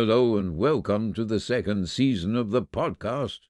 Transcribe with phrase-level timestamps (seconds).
[0.00, 3.40] Hello and welcome to the second season of the podcast,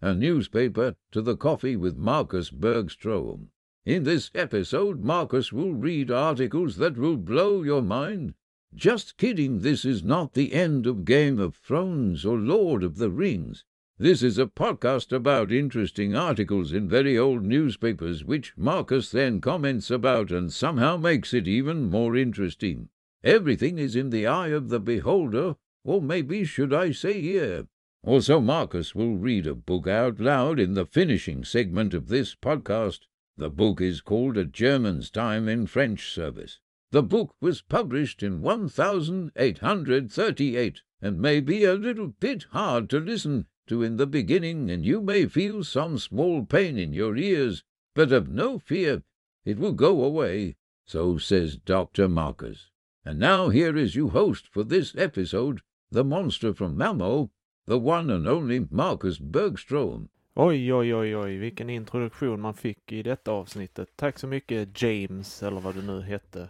[0.00, 3.48] a newspaper to the coffee with Marcus Bergstrom.
[3.84, 8.34] In this episode, Marcus will read articles that will blow your mind.
[8.72, 13.10] Just kidding, this is not the end of Game of Thrones or Lord of the
[13.10, 13.64] Rings.
[13.98, 19.90] This is a podcast about interesting articles in very old newspapers, which Marcus then comments
[19.90, 22.90] about and somehow makes it even more interesting.
[23.24, 27.68] Everything is in the eye of the beholder, or maybe should I say here.
[28.02, 33.06] Also, Marcus will read a book out loud in the finishing segment of this podcast.
[33.36, 36.58] The book is called A German's Time in French Service.
[36.90, 43.46] The book was published in 1838 and may be a little bit hard to listen
[43.66, 47.62] to in the beginning, and you may feel some small pain in your ears,
[47.94, 49.02] but have no fear,
[49.44, 50.56] it will go away.
[50.84, 52.08] So says Dr.
[52.08, 52.70] Marcus.
[53.04, 55.60] And now here is your host for this episode,
[55.94, 57.28] the monster from Mammo,
[57.66, 60.08] the one and only Marcus Bergström.
[60.34, 63.88] Oj, oj, oj, oj, vilken introduktion man fick i detta avsnittet.
[63.96, 66.48] Tack så mycket James, eller vad du nu hette.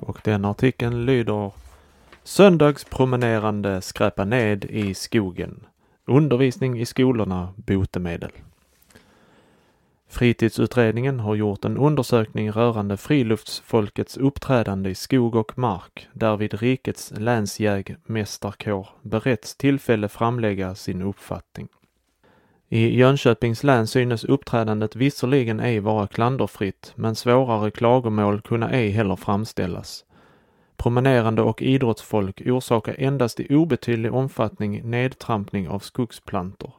[0.00, 1.52] Och den artikeln lyder
[2.22, 5.66] Söndagspromenerande skräpa ned i skogen.
[6.06, 8.32] Undervisning i skolorna botemedel.
[10.10, 18.88] Fritidsutredningen har gjort en undersökning rörande friluftsfolkets uppträdande i skog och mark, därvid rikets länsjägmästarkår
[19.02, 21.68] beretts tillfälle framlägga sin uppfattning.
[22.68, 29.16] I Jönköpings län synes uppträdandet visserligen ej vara klanderfritt, men svårare klagomål kunna ej heller
[29.16, 30.04] framställas.
[30.76, 36.72] Promenerande och idrottsfolk orsakar endast i obetydlig omfattning nedtrampning av skogsplantor.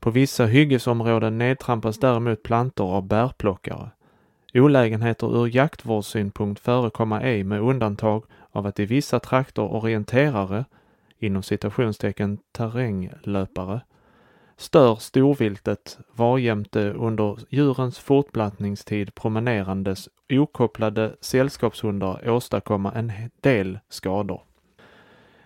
[0.00, 3.90] På vissa hyggesområden nedtrampas däremot plantor av bärplockare.
[4.54, 10.64] Olägenheter ur jaktvårdssynpunkt förekommer ej med undantag av att i vissa trakter orienterare,
[11.18, 13.80] inom citationstecken terränglöpare,
[14.56, 24.42] stör storviltet varjämte under djurens fortplantningstid promenerandes okopplade sällskapshundar åstadkomma en del skador.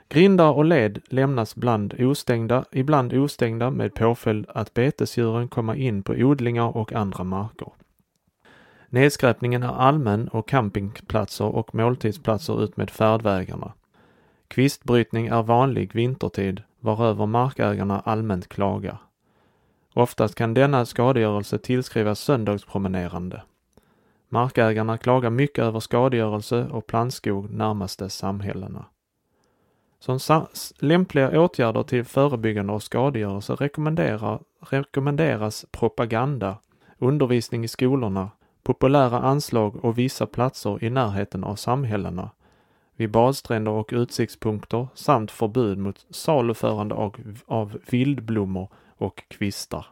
[0.09, 6.13] Grindar och led lämnas bland ostängda, ibland ostängda med påföljd att betesdjuren kommer in på
[6.13, 7.69] odlingar och andra marker.
[8.89, 13.73] Nedskräpningen är allmän och campingplatser och måltidsplatser utmed färdvägarna.
[14.49, 18.99] Kvistbrytning är vanlig vintertid varöver markägarna allmänt klagar.
[19.95, 23.43] Oftast kan denna skadegörelse tillskrivas söndagspromenerande.
[24.29, 28.85] Markägarna klagar mycket över skadegörelse och plantskog närmaste samhällena.
[30.05, 30.47] Som
[30.79, 33.57] lämpliga åtgärder till förebyggande av skadegörelse
[34.61, 36.59] rekommenderas propaganda,
[36.99, 38.31] undervisning i skolorna,
[38.63, 42.31] populära anslag och vissa platser i närheten av samhällena,
[42.97, 49.87] vid badstränder och utsiktspunkter samt förbud mot saluförande av, av vildblommor och kvistar.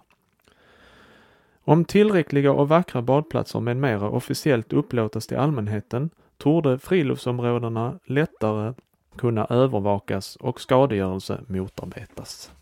[1.64, 8.74] Om tillräckliga och vackra badplatser med mera officiellt upplåtas till allmänheten torde friluftsområdena lättare
[9.16, 12.52] kunna övervakas och skadegörelse motarbetas.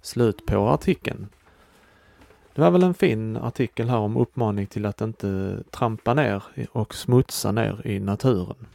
[0.00, 1.28] Slut på artikeln.
[2.54, 6.42] Det var väl en fin artikel här om uppmaning till att inte trampa ner
[6.72, 8.66] och smutsa ner i naturen.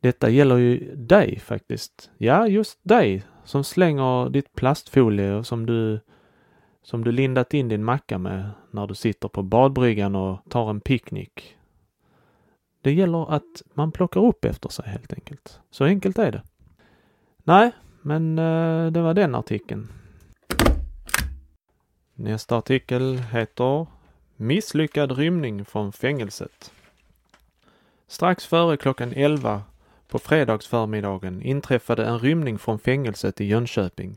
[0.00, 2.10] Detta gäller ju dig faktiskt.
[2.18, 6.00] Ja, just dig som slänger ditt plastfolie som du,
[6.82, 10.80] som du lindat in din macka med när du sitter på badbryggan och tar en
[10.80, 11.56] picknick.
[12.82, 15.60] Det gäller att man plockar upp efter sig helt enkelt.
[15.70, 16.42] Så enkelt är det.
[17.44, 17.70] Nej,
[18.02, 19.88] men eh, det var den artikeln.
[22.14, 23.86] Nästa artikel heter
[24.36, 26.72] Misslyckad rymning från fängelset.
[28.06, 29.62] Strax före klockan 11
[30.08, 34.16] på fredagsförmiddagen inträffade en rymning från fängelset i Jönköping.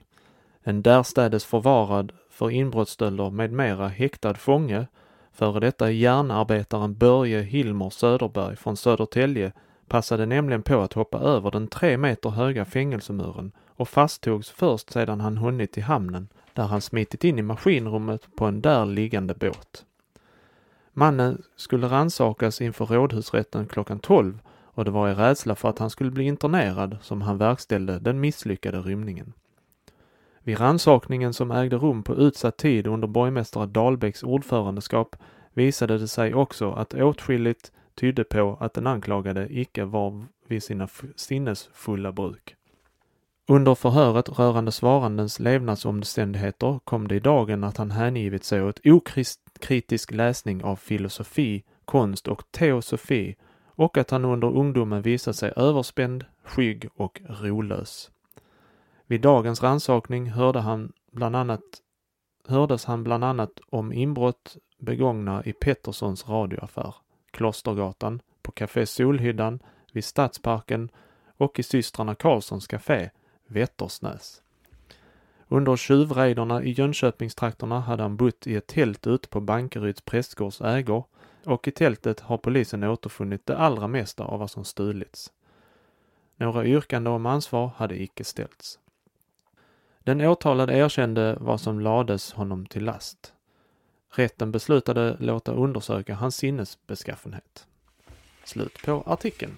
[0.64, 4.88] En därstädes förvarad för inbrottsstölder med mera häktad fånge,
[5.36, 9.52] före detta järnarbetaren Börje Hilmer Söderberg från Södertälje
[9.88, 15.22] passade nämligen på att hoppa över den tre meter höga fängelsemuren och fasttogs först sedan
[15.22, 19.86] han hunnit till hamnen, där han smitit in i maskinrummet på en där liggande båt.
[20.94, 25.90] Mannen skulle ransakas inför rådhusrätten klockan 12 och det var i rädsla för att han
[25.90, 29.34] skulle bli internerad som han verkställde den misslyckade rymningen.
[30.46, 35.16] Vid rannsakningen som ägde rum på utsatt tid under borgmästare Dahlbäcks ordförandeskap
[35.54, 40.88] visade det sig också att åtskilligt tydde på att den anklagade icke var vid sina
[41.16, 42.56] sinnesfulla bruk.
[43.48, 50.12] Under förhöret rörande svarandens levnadsomständigheter kom det i dagen att han hängivit sig åt okritisk
[50.12, 56.90] läsning av filosofi, konst och teosofi och att han under ungdomen visat sig överspänd, skygg
[56.96, 58.12] och rolös.
[59.08, 61.62] Vid dagens rannsakning hörde han bland annat,
[62.48, 66.96] hördes han bland annat om inbrott begångna i Petterssons radioaffär,
[67.32, 69.60] Klostergatan, på Café Solhyddan,
[69.94, 70.90] vid Stadsparken
[71.38, 73.10] och i systrarna Karlssons café,
[73.48, 74.42] Vättersnäs.
[75.48, 81.06] Under tjuvrejderna i Jönköpingstrakterna hade han bott i ett tält ute på Bankeryds prästgårds ägor
[81.46, 85.32] och i tältet har polisen återfunnit det allra mesta av vad som stulits.
[86.36, 88.80] Några yrkanden om ansvar hade icke ställts.
[90.06, 93.34] Den åtalade erkände vad som lades honom till last.
[94.10, 97.68] Rätten beslutade låta undersöka hans sinnesbeskaffenhet.
[98.44, 99.58] Slut på artikeln.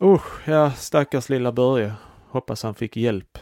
[0.00, 1.94] Usch, ja stackars lilla Börje.
[2.28, 3.38] Hoppas han fick hjälp.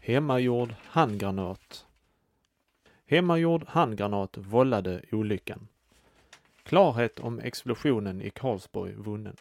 [0.00, 1.86] Hemmagjord handgranat.
[3.06, 5.68] Hemmagjord handgranat vållade olyckan.
[6.62, 9.36] Klarhet om explosionen i Karlsborg vunnen.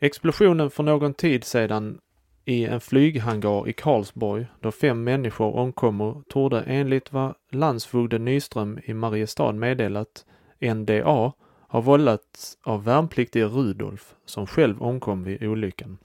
[0.00, 1.98] Explosionen för någon tid sedan
[2.44, 8.94] i en flyghangar i Karlsborg då fem människor omkommer torde enligt vad landsfogden Nyström i
[8.94, 10.24] Mariestad meddelat
[10.60, 11.32] NDA
[11.68, 15.98] har vållats av värnpliktige Rudolf som själv omkom vid olyckan.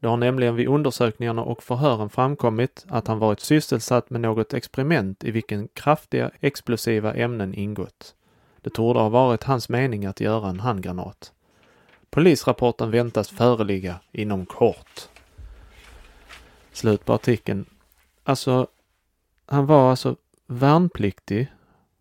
[0.00, 5.24] Det har nämligen vid undersökningarna och förhören framkommit att han varit sysselsatt med något experiment
[5.24, 8.14] i vilken kraftiga explosiva ämnen ingått.
[8.60, 11.32] Det torde ha varit hans mening att göra en handgranat.
[12.14, 15.08] Polisrapporten väntas föreligga inom kort.
[16.72, 17.64] Slut på artikeln.
[18.24, 18.66] Alltså,
[19.46, 20.16] han var alltså
[20.46, 21.52] värnpliktig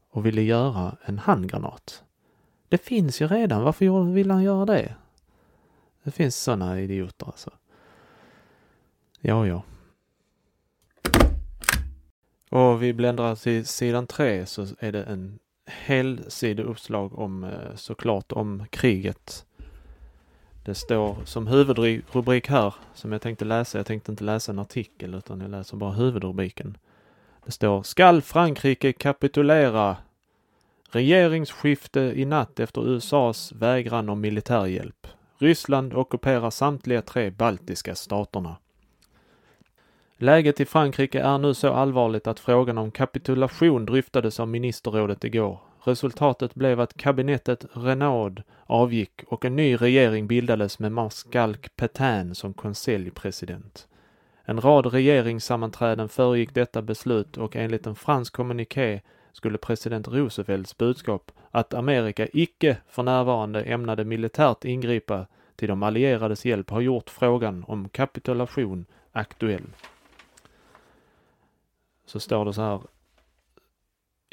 [0.09, 2.03] och ville göra en handgranat.
[2.69, 4.95] Det finns ju redan, varför vill han göra det?
[6.03, 7.51] Det finns sådana idioter alltså.
[9.21, 9.63] Ja, ja.
[12.49, 15.39] Och vi bläddrar till sidan tre så är det en
[15.85, 19.45] hel sida uppslag om eh, såklart om kriget
[20.63, 25.13] det står som huvudrubrik här, som jag tänkte läsa, jag tänkte inte läsa en artikel
[25.13, 26.77] utan jag läser bara huvudrubriken.
[27.45, 29.97] Det står Skall Frankrike kapitulera?
[30.89, 35.07] Regeringsskifte i natt efter USAs vägran om militärhjälp.
[35.37, 38.55] Ryssland ockuperar samtliga tre baltiska staterna.
[40.17, 45.59] Läget i Frankrike är nu så allvarligt att frågan om kapitulation dryftades av ministerrådet igår.
[45.83, 52.53] Resultatet blev att kabinettet Renaud avgick och en ny regering bildades med marskalk Pétain som
[52.53, 53.87] konseljpresident.
[54.45, 61.31] En rad regeringssammanträden föregick detta beslut och enligt en fransk kommuniké skulle president Roosevelts budskap
[61.51, 67.65] att Amerika icke för närvarande ämnade militärt ingripa till de allierades hjälp har gjort frågan
[67.67, 69.67] om kapitulation aktuell.
[72.05, 72.81] Så står det så här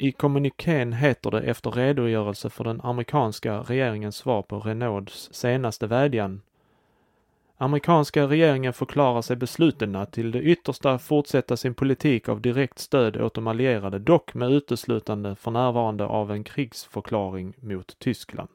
[0.01, 6.41] i kommunikén heter det efter redogörelse för den amerikanska regeringens svar på Renauds senaste vädjan.
[7.57, 13.21] Amerikanska regeringen förklarar sig besluten att till det yttersta fortsätta sin politik av direkt stöd
[13.21, 18.49] åt de allierade, dock med uteslutande för närvarande av en krigsförklaring mot Tyskland.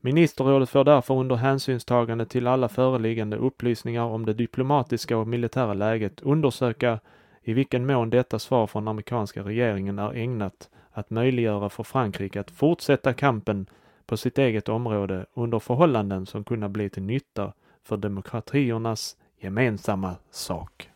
[0.00, 6.20] Ministerrådet får därför under hänsynstagande till alla föreliggande upplysningar om det diplomatiska och militära läget
[6.20, 6.98] undersöka
[7.44, 12.50] i vilken mån detta svar från amerikanska regeringen är ägnat att möjliggöra för Frankrike att
[12.50, 13.66] fortsätta kampen
[14.06, 20.90] på sitt eget område under förhållanden som kunna bli till nytta för demokratiernas gemensamma sak.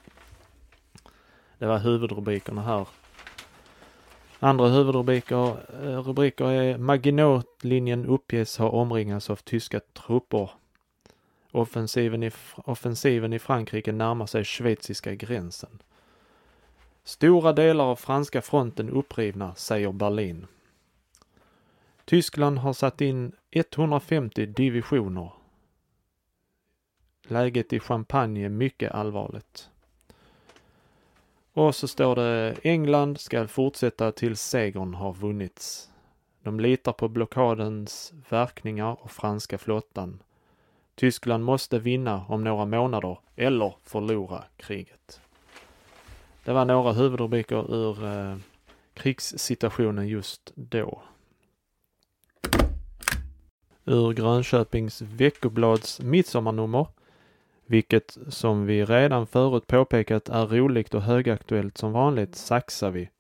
[1.59, 2.89] Det var huvudrubrikerna här.
[4.41, 10.51] Andra huvudrubriker eh, rubriker är Maginot-linjen uppges ha omringats av tyska trupper.
[11.53, 15.83] Offensiven i, offensiven i Frankrike närmar sig schweiziska gränsen.
[17.09, 20.47] Stora delar av franska fronten upprivna, säger Berlin.
[22.05, 25.33] Tyskland har satt in 150 divisioner.
[27.29, 29.71] Läget i Champagne är mycket allvarligt.
[31.53, 35.91] Och så står det England ska fortsätta tills segern har vunnits.
[36.43, 40.23] De litar på blockadens verkningar och franska flottan.
[40.95, 45.21] Tyskland måste vinna om några månader eller förlora kriget.
[46.49, 48.37] Det var några huvudrubriker ur eh,
[48.95, 51.03] krigssituationen just då.
[53.85, 56.87] Ur Grönköpings Veckoblads midsommarnummer,
[57.67, 63.11] vilket som vi redan förut påpekat är roligt och högaktuellt som vanligt, saxar vi.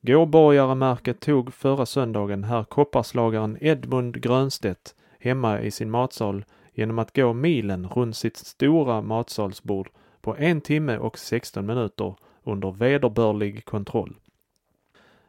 [0.00, 7.32] Gåborgaremärket tog förra söndagen herr kopparslagaren Edmund Grönstedt hemma i sin matsal genom att gå
[7.32, 12.14] milen runt sitt stora matsalsbord på en timme och 16 minuter
[12.48, 14.16] under vederbörlig kontroll.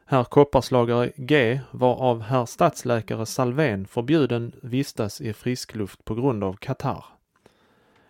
[0.04, 6.52] Herr kopparslagare G var av herr stadsläkare Salvén förbjuden vistas i friskluft på grund av
[6.52, 7.04] katarr.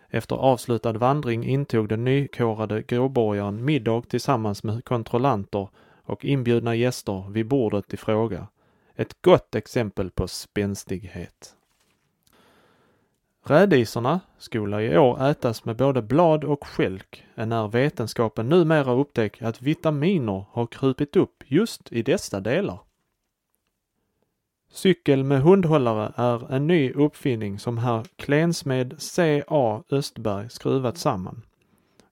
[0.09, 5.67] Efter avslutad vandring intog den nykårade gråborgaren middag tillsammans med kontrollanter
[6.03, 8.47] och inbjudna gäster vid bordet i fråga.
[8.95, 11.55] Ett gott exempel på spänstighet.
[13.43, 19.61] Rädisorna skola i år ätas med både blad och skälk, när vetenskapen numera upptäckt att
[19.61, 22.79] vitaminer har krupit upp just i dessa delar.
[24.71, 29.83] Cykel med hundhållare är en ny uppfinning som herr Klensmed C.A.
[29.89, 31.41] Östberg skruvat samman.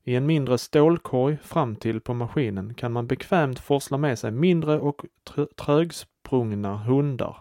[0.04, 4.80] I en mindre stålkorg fram till på maskinen kan man bekvämt forsla med sig mindre
[4.80, 5.06] och
[5.56, 7.38] trögsprungna hundar.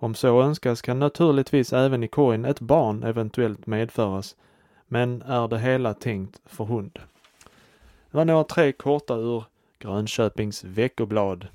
[0.00, 4.36] Om så önskas kan naturligtvis även i korgen ett barn eventuellt medföras,
[4.86, 6.98] men är det hela tänkt för hund.
[8.10, 9.44] Det var några tre korta ur
[9.78, 11.48] Grönköpings Veckoblad.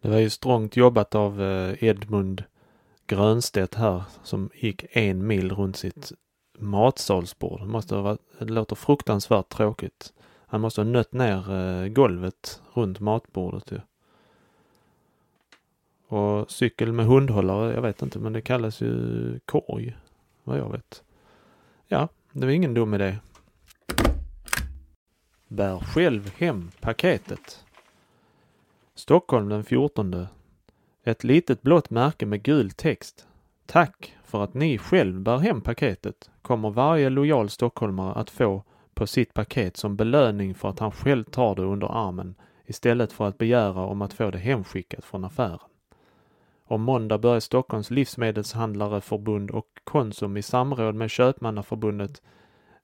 [0.00, 2.44] Det var ju strångt jobbat av eh, Edmund
[3.06, 6.12] Grönstedt här som gick en mil runt sitt
[6.58, 7.60] matsalsbord.
[7.60, 10.12] Det, måste ha varit, det låter fruktansvärt tråkigt.
[10.46, 13.80] Han måste ha nött ner eh, golvet runt matbordet ju.
[16.08, 19.96] Och cykel med hundhållare, jag vet inte, men det kallas ju korg,
[20.44, 21.02] vad jag vet.
[21.88, 23.16] Ja, det var ingen dum idé.
[25.48, 27.64] Bär själv hem paketet.
[28.94, 30.26] Stockholm den 14.
[31.04, 33.26] Ett litet blått märke med gul text.
[33.66, 38.62] Tack för att ni själv bär hem paketet kommer varje lojal stockholmare att få
[38.94, 42.34] på sitt paket som belöning för att han själv tar det under armen
[42.66, 45.58] istället för att begära om att få det hemskickat från affären.
[46.68, 52.22] Om måndag börjar Stockholms livsmedelshandlareförbund och Konsum i samråd med Köpmannaförbundet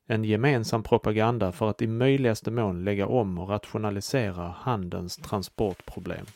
[0.06, 6.26] en gemensam propaganda för att i möjligaste mån lägga om och rationalisera handelns transportproblem.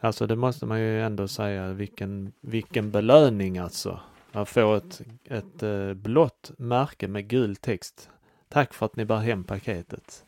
[0.00, 4.00] Alltså det måste man ju ändå säga, vilken, vilken belöning alltså.
[4.32, 8.10] Att få ett, ett eh, blått märke med gul text.
[8.48, 10.24] Tack för att ni bär hem paketet.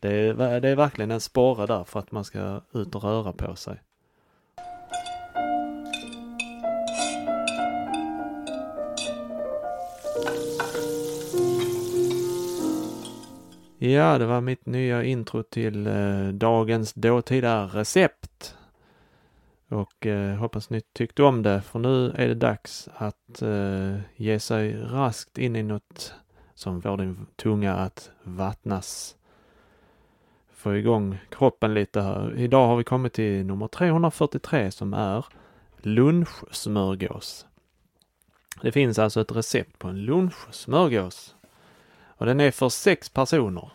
[0.00, 3.32] Det är, det är verkligen en sporre där för att man ska ut och röra
[3.32, 3.80] på sig.
[13.78, 18.56] Ja, det var mitt nya intro till eh, dagens dåtida recept.
[19.68, 24.40] Och eh, hoppas ni tyckte om det, för nu är det dags att eh, ge
[24.40, 26.14] sig raskt in i något
[26.54, 29.16] som får din tunga att vattnas.
[30.54, 32.34] Få igång kroppen lite här.
[32.36, 35.26] Idag har vi kommit till nummer 343 som är
[35.78, 37.46] lunchsmörgås.
[38.62, 41.35] Det finns alltså ett recept på en lunchsmörgås.
[42.16, 43.70] Och den är för sex personer.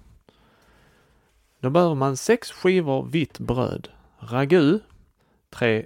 [1.59, 4.79] Då behöver man sex skivor vitt bröd, ragu,
[5.49, 5.85] tre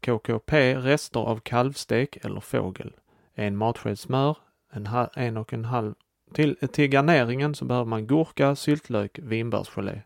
[0.00, 2.92] KKP rester av kalvstek eller fågel,
[3.34, 4.36] en matsked smör,
[4.70, 5.94] en, en och en halv
[6.32, 10.02] till, till garneringen så behöver man gurka, syltlök, vinbärsgelé.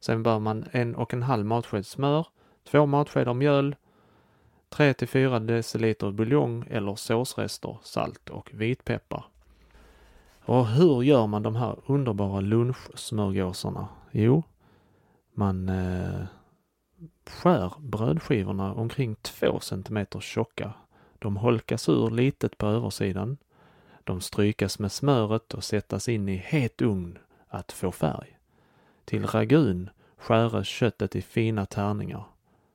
[0.00, 2.26] Sen behöver man en och en halv matsked smör,
[2.70, 3.76] två matskedar mjöl,
[4.68, 9.24] 3 till 4 deciliter buljong eller såsrester, salt och vitpeppar.
[10.46, 13.88] Och hur gör man de här underbara lunchsmörgåsarna?
[14.10, 14.42] Jo,
[15.34, 16.26] man eh,
[17.26, 20.72] skär brödskivorna omkring två centimeter tjocka.
[21.18, 23.36] De holkas ur litet på översidan.
[24.04, 28.38] De strykas med smöret och sättas in i het ugn att få färg.
[29.04, 32.24] Till ragun skäres köttet i fina tärningar.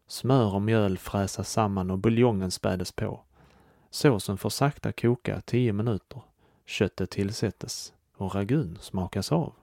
[0.08, 3.22] Smör och mjöl fräsas samman och buljongen spädes på.
[3.90, 6.22] Såsen får sakta koka 10 minuter.
[6.70, 9.54] Köttet tillsättes och ragun smakas av.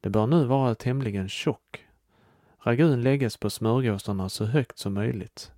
[0.00, 1.86] Det bör nu vara tämligen tjock.
[2.58, 5.52] Ragun läggs på smörgåsarna så högt som möjligt.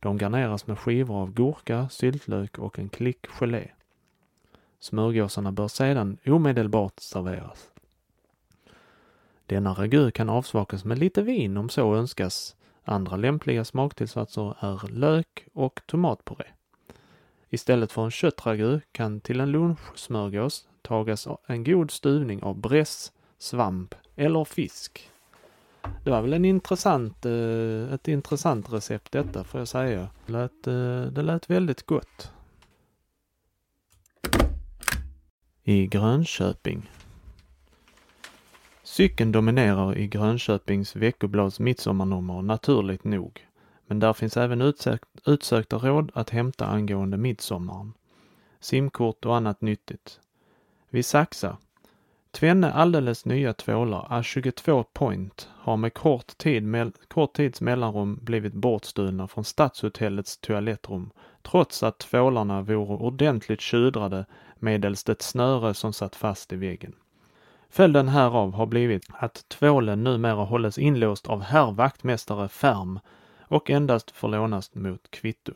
[0.00, 3.70] De garneras med skivor av gurka, syltlök och en klick gelé.
[4.78, 7.70] Smörgåsarna bör sedan omedelbart serveras.
[9.46, 12.56] Denna ragu kan avsmakas med lite vin om så önskas.
[12.84, 16.46] Andra lämpliga smaktillsatser är lök och tomatpuré.
[17.54, 23.94] Istället för en köttragu kan till en lunchsmörgås tagas en god stuvning av bräss, svamp
[24.16, 25.10] eller fisk.
[26.04, 30.08] Det var väl en intressant, eh, ett intressant recept detta får jag säga.
[30.26, 32.32] Det lät, eh, det lät väldigt gott.
[35.62, 36.90] I Grönköping.
[38.82, 43.46] Cykeln dominerar i Grönköpings veckoblads midsommarnummer naturligt nog.
[43.86, 47.92] Men där finns även utsökt, utsökta råd att hämta angående midsommaren.
[48.60, 50.20] Simkort och annat nyttigt.
[50.90, 51.56] Vi saxar.
[52.30, 58.54] Tvenne alldeles nya tvålar, A22 Point, har med kort, tid, med, kort tids mellanrum blivit
[58.54, 61.10] bortstulna från Stadshotellets toalettrum,
[61.42, 64.26] trots att tvålarna vore ordentligt tjudrade
[64.58, 66.94] medelst ett snöre som satt fast i väggen.
[67.70, 73.00] Följden härav har blivit att tvålen numera hålles inlåst av herr vaktmästare Färm
[73.48, 75.52] och endast får lånas mot kvitto.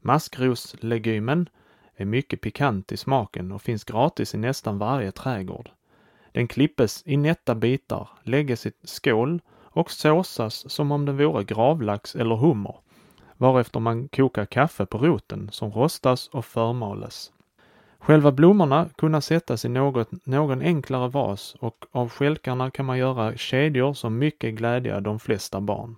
[0.00, 1.48] Maskroslegumen
[1.96, 5.70] är mycket pikant i smaken och finns gratis i nästan varje trädgård.
[6.32, 12.14] Den klippes i nätta bitar, lägges i skål och såsas som om den vore gravlax
[12.14, 12.76] eller hummer,
[13.36, 17.32] varefter man kokar kaffe på roten som rostas och förmales.
[17.98, 23.36] Själva blommorna kunna sättas i något, någon enklare vas och av skälkarna kan man göra
[23.36, 25.96] kedjor som mycket glädja de flesta barn.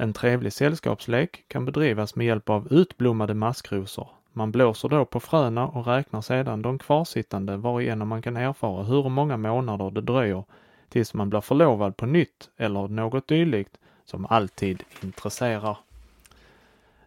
[0.00, 4.08] En trevlig sällskapslek kan bedrivas med hjälp av utblommade maskrosor.
[4.32, 9.08] Man blåser då på fröna och räknar sedan de kvarsittande varigenom man kan erfara hur
[9.08, 10.44] många månader det dröjer
[10.88, 15.78] tills man blir förlovad på nytt eller något dylikt som alltid intresserar.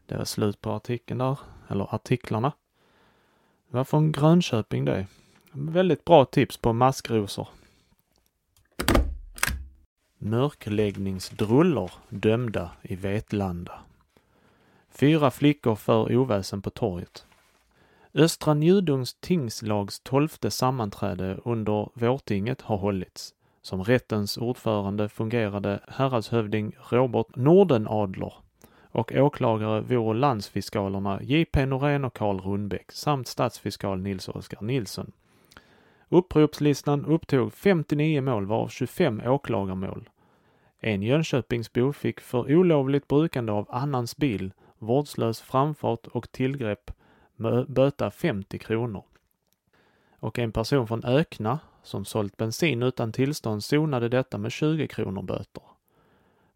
[0.06, 2.52] Det var slut på artikeln där, eller artiklarna.
[3.70, 5.06] Det var från Grönköping det.
[5.52, 7.48] Väldigt bra tips på maskrosor.
[10.26, 13.80] Mörkläggningsdrullor dömda i Vetlanda.
[14.92, 17.26] Fyra flickor för oväsen på torget.
[18.14, 23.34] Östra Njudungs tingslags tolfte sammanträde under vårtinget har hållits.
[23.62, 28.34] Som rättens ordförande fungerade häradshövding Robert Nordenadler
[28.92, 31.66] och åklagare vore landsfiskalerna J.P.
[31.66, 35.12] Norén och Karl Rundbäck samt statsfiskal Nils Oskar Nilsson.
[36.10, 40.10] Uppropslistan upptog 59 mål varav 25 åklagarmål.
[40.86, 46.92] En Jönköpingsbo fick för olovligt brukande av annans bil, vårdslös framfart och tillgrepp
[47.68, 49.04] böta 50 kronor.
[50.20, 55.22] Och en person från Ökna som sålt bensin utan tillstånd sonade detta med 20 kronor
[55.22, 55.64] böter.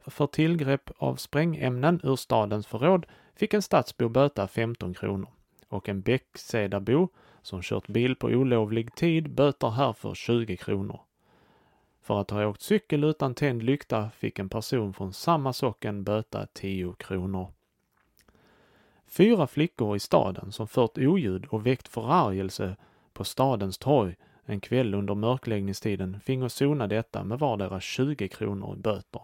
[0.05, 5.29] För tillgrepp av sprängämnen ur stadens förråd fick en stadsbo böta 15 kronor
[5.69, 7.09] och en Bäcksedabo
[7.41, 11.06] som kört bil på olovlig tid böter härför 20 kronor.
[12.07, 16.47] För att ha åkt cykel utan tänd lykta fick en person från samma socken böta
[16.53, 17.51] 10 kronor.
[19.07, 22.75] Fyra flickor i staden som fört oljud och väckt förargelse
[23.13, 24.15] på stadens torg
[24.45, 29.21] en kväll under mörkläggningstiden fingo sona detta med vardera 20 kronor i böter.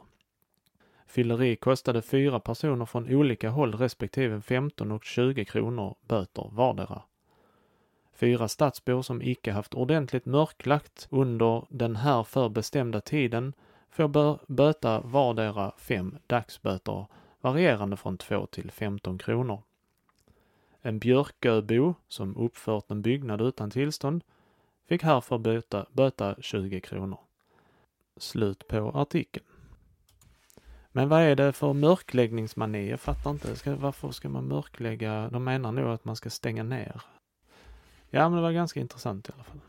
[1.08, 7.02] Fylleri kostade fyra personer från olika håll respektive 15 och 20 kronor böter vardera.
[8.14, 13.54] Fyra stadsbor som icke haft ordentligt mörklagt under den här förbestämda tiden
[13.90, 17.06] får böta vardera fem dagsböter
[17.42, 19.62] varierande från 2 till 15 kronor.
[20.82, 24.24] En Björköbo som uppfört en byggnad utan tillstånd
[24.88, 27.20] fick härför böta, böta 20 kronor.
[28.18, 29.46] Slut på artikeln.
[30.92, 32.90] Men vad är det för mörkläggningsmani?
[32.90, 33.56] Jag fattar inte.
[33.56, 35.30] Ska, varför ska man mörklägga?
[35.30, 37.02] De menar nog att man ska stänga ner.
[38.16, 39.60] Ja, men det var ganska intressant i alla fall.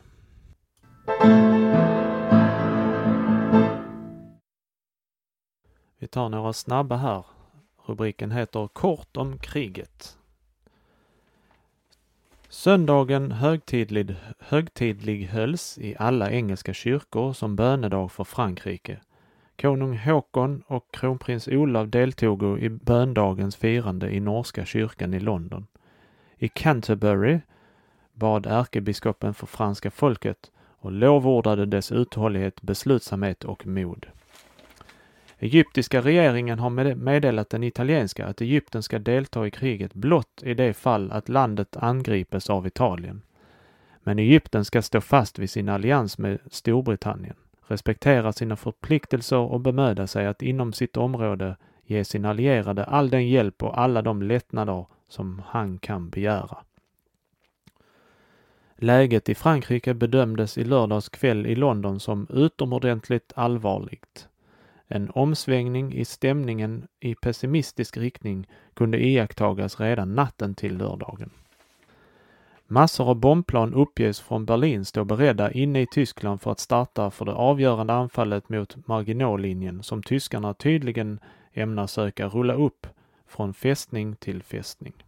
[5.99, 7.27] Vi tar några snabba här.
[7.87, 10.19] Rubriken heter Kort om kriget.
[12.49, 19.01] Söndagen högtidlig, högtidlig hölls i alla engelska kyrkor som bönedag för Frankrike.
[19.61, 25.67] Konung Håkon och kronprins Olav deltog i böndagens firande i norska kyrkan i London.
[26.39, 27.41] I Canterbury
[28.15, 34.07] bad ärkebiskopen för franska folket och lovordade dess uthållighet, beslutsamhet och mod.
[35.39, 40.75] Egyptiska regeringen har meddelat den italienska att Egypten ska delta i kriget blott i det
[40.75, 43.23] fall att landet angripes av Italien.
[44.03, 47.37] Men Egypten ska stå fast vid sin allians med Storbritannien.
[47.67, 53.29] respektera sina förpliktelser och bemöda sig att inom sitt område ge sin allierade all den
[53.29, 56.57] hjälp och alla de lättnader som han kan begära.
[58.77, 64.29] Läget i Frankrike bedömdes i lördags kväll i London som utomordentligt allvarligt.
[64.89, 71.31] En omsvängning i stämningen i pessimistisk riktning kunde iakttagas redan natten till lördagen.
[72.67, 77.25] Massor av bombplan uppges från Berlin stå beredda inne i Tyskland för att starta för
[77.25, 81.19] det avgörande anfallet mot Marginallinjen som tyskarna tydligen
[81.53, 82.87] ämnar söka rulla upp
[83.27, 85.04] från fästning till fästning.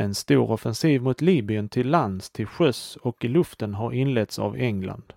[0.00, 4.56] En stor offensiv mot Libyen till lands, till sjöss och i luften har inletts av
[4.56, 5.12] England.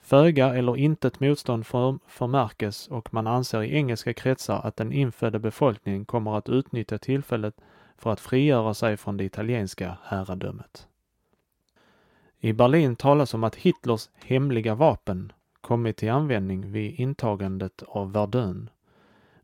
[0.00, 5.38] Föga eller intet motstånd för, förmärkes och man anser i engelska kretsar att den infödda
[5.38, 7.54] befolkningen kommer att utnyttja tillfället
[7.98, 10.86] för att frigöra sig från det italienska herradömet.
[12.40, 18.70] I Berlin talas om att Hitlers hemliga vapen kommit till användning vid intagandet av Verdun.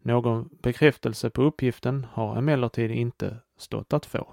[0.02, 4.32] Någon bekräftelse på uppgiften har emellertid inte stått att få.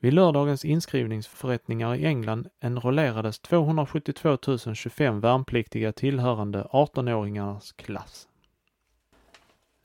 [0.00, 4.38] Vid lördagens inskrivningsförrättningar i England enrollerades 272
[4.74, 8.28] 025 värnpliktiga tillhörande 18-åringarnas klass.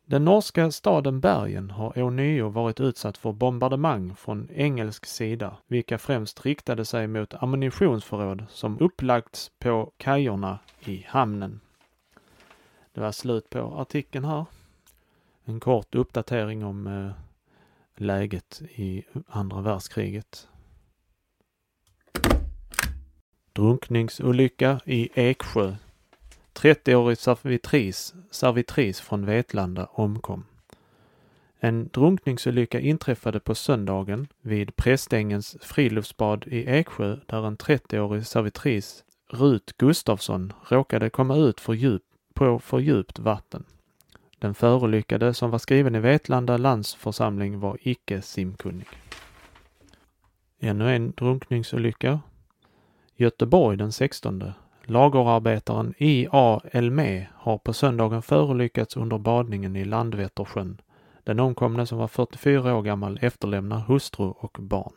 [0.06, 6.46] Den norska staden Bergen har ånyo varit utsatt för bombardemang från engelsk sida, vilka främst
[6.46, 11.60] riktade sig mot ammunitionsförråd som upplagts på kajorna i hamnen.
[12.94, 14.46] Det var slut på artikeln här.
[15.46, 17.12] En kort uppdatering om eh,
[17.96, 20.48] läget i andra världskriget.
[23.54, 25.76] Drunkningsolycka i Eksjö
[26.54, 30.46] 30-årig servitris, servitris från Vetlanda omkom.
[31.60, 39.78] En drunkningsolycka inträffade på söndagen vid Prästängens friluftsbad i Eksjö där en 30-årig servitris, Rut
[39.78, 42.04] Gustafsson, råkade komma ut för djup,
[42.34, 43.66] på för djupt vatten.
[44.44, 48.88] Den förolyckade som var skriven i Vetlanda landsförsamling var icke simkunnig.
[50.60, 52.20] Ännu en drunkningsolycka.
[53.16, 54.52] Göteborg den 16.
[54.84, 56.62] Lagerarbetaren I.A.
[56.72, 60.82] Elmé har på söndagen förolyckats under badningen i Landvettersjön.
[61.24, 64.94] Den omkomne som var 44 år gammal efterlämnar hustru och barn.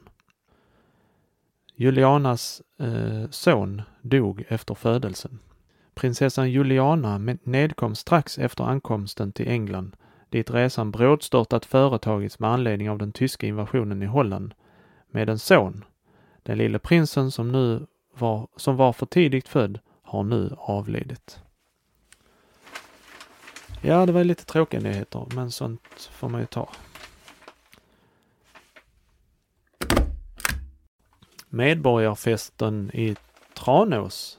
[1.75, 5.39] Julianas eh, son dog efter födelsen.
[5.97, 9.97] Prinsessan Juliana nedkom strax efter ankomsten till England,
[10.31, 14.55] dit resan brådstörtat företagits med anledning av den tyska invasionen i Holland,
[15.11, 15.85] med en son.
[16.43, 17.87] Den lille prinsen som nu
[18.19, 21.41] var, som var för tidigt född har nu avlidit.
[23.81, 26.71] Ja, det var lite tråkiga nyheter, men sånt får man ju ta.
[31.49, 33.17] Medborgarfesten i
[33.55, 34.39] Tranås.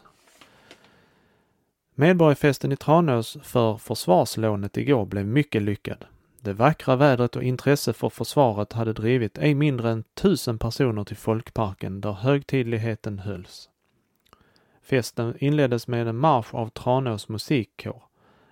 [1.99, 6.05] Medborgarfesten i Tranås för försvarslånet igår blev mycket lyckad.
[6.41, 11.17] Det vackra vädret och intresse för försvaret hade drivit ej mindre än tusen personer till
[11.17, 13.69] folkparken där högtidligheten hölls.
[14.83, 18.03] Festen inleddes med en marsch av Tranås musikkår.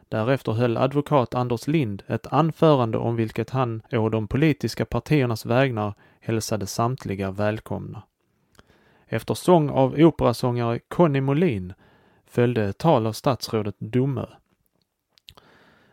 [0.10, 5.93] Därefter höll advokat Anders Lind ett anförande om vilket han å de politiska partiernas vägnar
[6.19, 8.03] hälsade samtliga välkomna.
[9.08, 11.73] Efter sång av operasångare Conny Molin
[12.36, 14.26] följde ett tal av statsrådet Domö.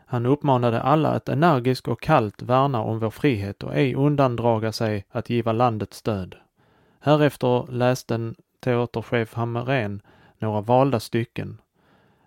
[0.07, 5.05] Han uppmanade alla att energiskt och kallt värna om vår frihet och ej undandraga sig
[5.11, 6.37] att giva landet stöd.
[7.01, 10.03] Härefter läste en teaterchef Hammarén
[10.39, 11.61] några valda stycken.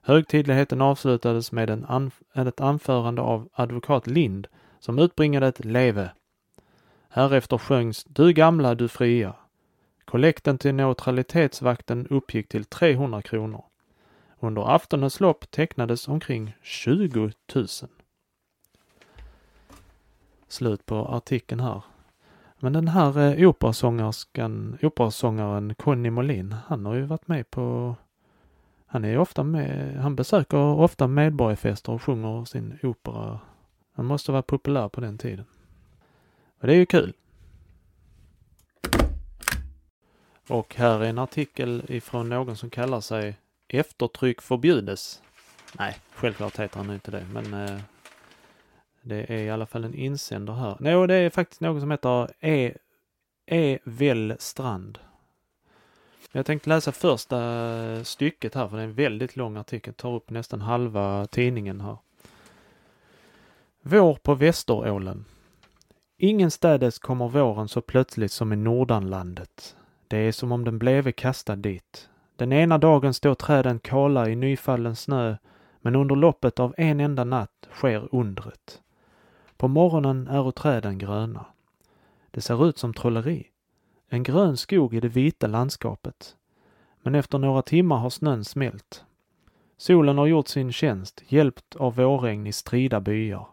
[0.01, 4.47] Högtidligheten avslutades med en anf ett anförande av advokat Lind
[4.79, 6.11] som utbringade ett leve.
[7.09, 9.33] Härefter sjöngs Du gamla, du fria.
[10.05, 13.63] Kollekten till neutralitetsvakten uppgick till 300 kronor.
[14.45, 17.67] Under aftonens lopp tecknades omkring 20 000.
[20.47, 21.81] Slut på artikeln här.
[22.59, 27.95] Men den här eh, operasångerskan, operasångaren Conny Molin, han har ju varit med på
[28.95, 33.39] han är ofta med, han besöker ofta medborgarfester och sjunger sin opera.
[33.93, 35.45] Han måste vara populär på den tiden.
[36.59, 37.13] Och det är ju kul.
[40.47, 45.21] Och här är en artikel ifrån någon som kallar sig Eftertryck förbjudes.
[45.79, 47.79] Nej, självklart heter han inte det, men eh,
[49.01, 50.77] det är i alla fall en insändare här.
[50.79, 52.73] Nej, det är faktiskt någon som heter E.
[53.45, 53.79] E.
[53.83, 54.99] Wellstrand.
[56.31, 57.37] Jag tänkte läsa första
[57.83, 61.81] eh, stycket här, för det är en väldigt lång artikel, tar upp nästan halva tidningen
[61.81, 61.97] här.
[63.81, 65.25] Vår på Västerålen.
[66.17, 69.75] Ingenstädes kommer våren så plötsligt som i Nordanlandet.
[70.07, 72.09] Det är som om den bleve kastad dit.
[72.35, 75.35] Den ena dagen står träden kala i nyfallen snö,
[75.81, 78.81] men under loppet av en enda natt sker undret.
[79.57, 81.45] På morgonen är träden gröna.
[82.31, 83.47] Det ser ut som trolleri.
[84.09, 86.35] En grön skog i det vita landskapet.
[87.01, 89.05] Men efter några timmar har snön smält.
[89.77, 93.47] Solen har gjort sin tjänst, hjälpt av vårregn i strida byar.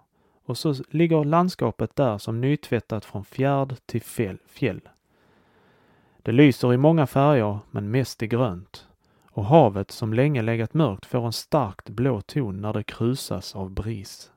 [0.44, 4.02] Och så ligger landskapet där som nytvättat från fjärd till
[4.46, 4.88] fjäll.
[6.22, 8.87] Det lyser i många färger, men mest i grönt.
[9.30, 13.70] Och havet som länge legat mörkt får en starkt blå ton när det krusas av
[13.70, 14.30] bris.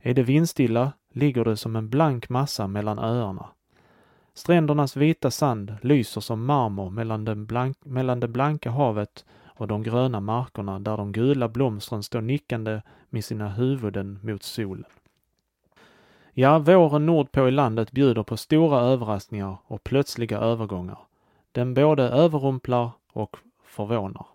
[0.00, 3.48] Är det vindstilla ligger det som en blank massa mellan öarna.
[4.34, 9.82] Strändernas vita sand lyser som marmor mellan, den blank, mellan det blanka havet och de
[9.82, 14.84] gröna markerna där de gula blomstren står nickande med sina huvuden mot solen.
[16.34, 20.98] Ja, våren nordpå i landet bjuder på stora överraskningar och plötsliga övergångar.
[21.52, 24.26] Den både överrumplar och förvånar.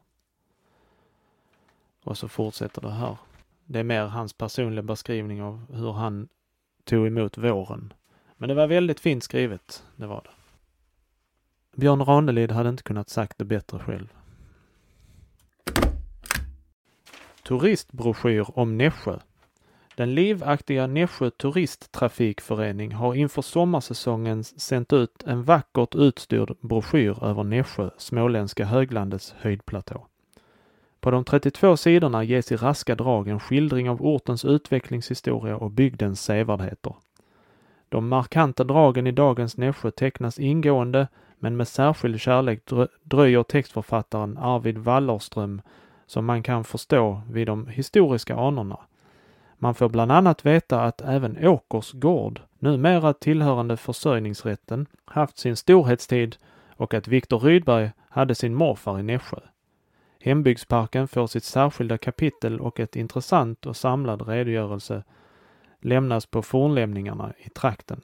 [2.03, 3.17] Och så fortsätter det här.
[3.65, 6.27] Det är mer hans personliga beskrivning av hur han
[6.83, 7.93] tog emot våren.
[8.37, 10.29] Men det var väldigt fint skrivet, det var det.
[11.79, 14.13] Björn Ranelid hade inte kunnat sagt det bättre själv.
[17.43, 19.19] Turistbroschyr om Nässjö.
[19.97, 27.89] Den livaktiga Nässjö turisttrafikförening har inför sommarsäsongen sänt ut en vackert utstyrd broschyr över Nässjö,
[27.97, 30.05] småländska höglandets höjdplatå.
[30.99, 36.21] På de 32 sidorna ges i raska drag en skildring av ortens utvecklingshistoria och bygdens
[36.21, 36.95] sevärdheter.
[37.89, 41.07] De markanta dragen i dagens Nässjö tecknas ingående,
[41.39, 42.61] men med särskild kärlek
[43.03, 45.61] dröjer textförfattaren Arvid Wallerström
[46.05, 48.79] som man kan förstå vid de historiska anorna.
[49.57, 56.37] Man får bland annat veta att även Åkers gård, numera tillhörande försörjningsrätten, haft sin storhetstid
[56.75, 59.39] och att Viktor Rydberg hade sin morfar i Nässjö.
[60.19, 65.03] Hembygdsparken får sitt särskilda kapitel och ett intressant och samlad redogörelse
[65.81, 68.01] lämnas på fornlämningarna i trakten.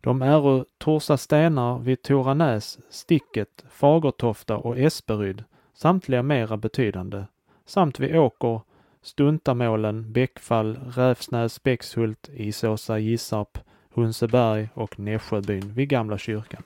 [0.00, 7.24] De äro Torsa stenar vid Toranäs, Sticket, Fagertofta och Esperyd, samtliga mera betydande,
[7.66, 8.60] samt vid Åker,
[9.06, 13.58] Stuntamålen, Bäckfall, Räfsnäs, Bäckshult, Isåsa, Gissarp,
[13.94, 16.62] Hunseberg och Nässjöbyn vid Gamla kyrkan.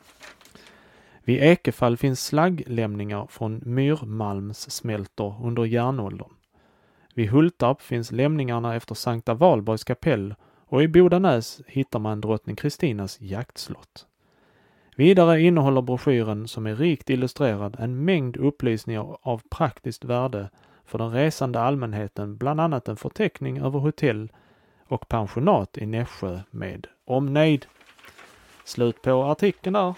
[1.24, 6.30] Vid Ekefall finns slagglämningar från myrmalmssmältor under järnåldern.
[7.14, 10.34] Vid Hultarp finns lämningarna efter Sankta Valborgs kapell
[10.66, 14.06] och i Bodanäs hittar man drottning Kristinas jaktslott.
[14.96, 20.50] Vidare innehåller broschyren, som är rikt illustrerad, en mängd upplysningar av praktiskt värde
[20.90, 24.28] för den resande allmänheten, bland annat en förteckning över hotell
[24.88, 27.66] och pensionat i Nässjö med omnejd.
[28.64, 29.94] Slut på artikeln där.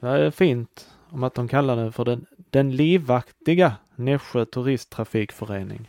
[0.00, 5.88] Det är fint om att de kallar den för den, den livaktiga Nässjö turisttrafikförening.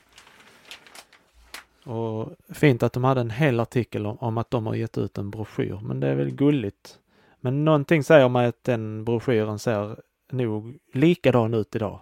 [1.85, 5.17] Och fint att de hade en hel artikel om, om, att de har gett ut
[5.17, 6.99] en broschyr, men det är väl gulligt.
[7.41, 9.99] Men någonting säger mig att den broschyren ser
[10.31, 11.99] nog likadan ut idag.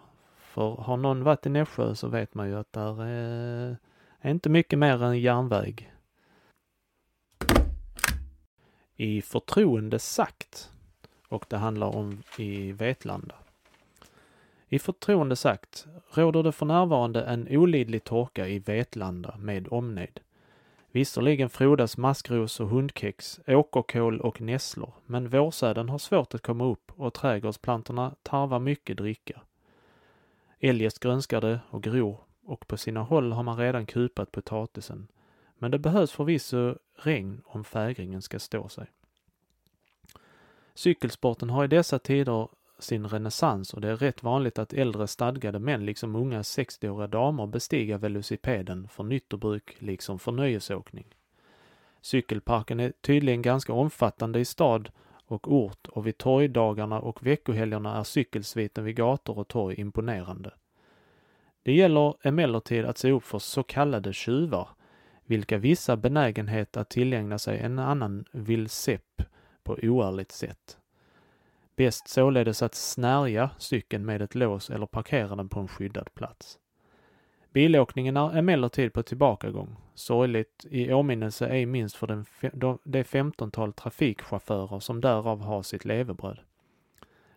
[0.53, 3.77] För har någon varit i Nässjö så vet man ju att där är,
[4.19, 5.93] är inte mycket mer än järnväg.
[8.95, 10.71] I förtroende sagt
[11.27, 13.35] och det handlar om i Vetlanda.
[14.67, 20.19] I förtroende sagt råder det för närvarande en olidlig torka i Vetlanda med omnejd.
[20.91, 26.91] Visserligen frodas maskros och hundkex, åkerkål och nässlor, men vårsäden har svårt att komma upp
[26.95, 29.41] och trädgårdsplantorna tarvar mycket dricka.
[30.63, 35.07] Eljest grönskar det och gror och på sina håll har man redan kupat potatisen.
[35.57, 38.87] Men det behövs förvisso regn om fägringen ska stå sig.
[40.73, 42.47] Cykelsporten har i dessa tider
[42.79, 47.47] sin renässans och det är rätt vanligt att äldre stadgade män liksom unga 60-åriga damer
[47.47, 51.05] bestiger velocipeden för nyttobruk liksom för nöjesåkning.
[52.01, 54.89] Cykelparken är tydligen ganska omfattande i stad
[55.31, 60.53] och ort och vid torgdagarna och veckohelgerna är cykelsviten vid gator och torg imponerande.
[61.63, 64.69] Det gäller emellertid att se upp för så kallade tjuvar,
[65.25, 69.23] vilka vissa benägenhet att tillägna sig en annan vilsepp
[69.63, 70.77] på oärligt sätt.
[71.75, 76.59] Bäst således att snärja cykeln med ett lås eller parkera den på en skyddad plats.
[77.53, 79.75] Bilåkningen är emellertid på tillbakagång.
[79.93, 86.39] Sorgligt i åminnelse ej minst för den, det femtontal trafikchaufförer som därav har sitt levebröd.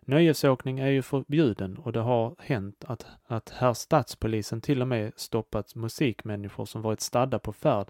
[0.01, 5.11] Nöjesåkning är ju förbjuden och det har hänt att, att herr stadspolisen till och med
[5.15, 7.87] stoppat musikmänniskor som varit stadda på färd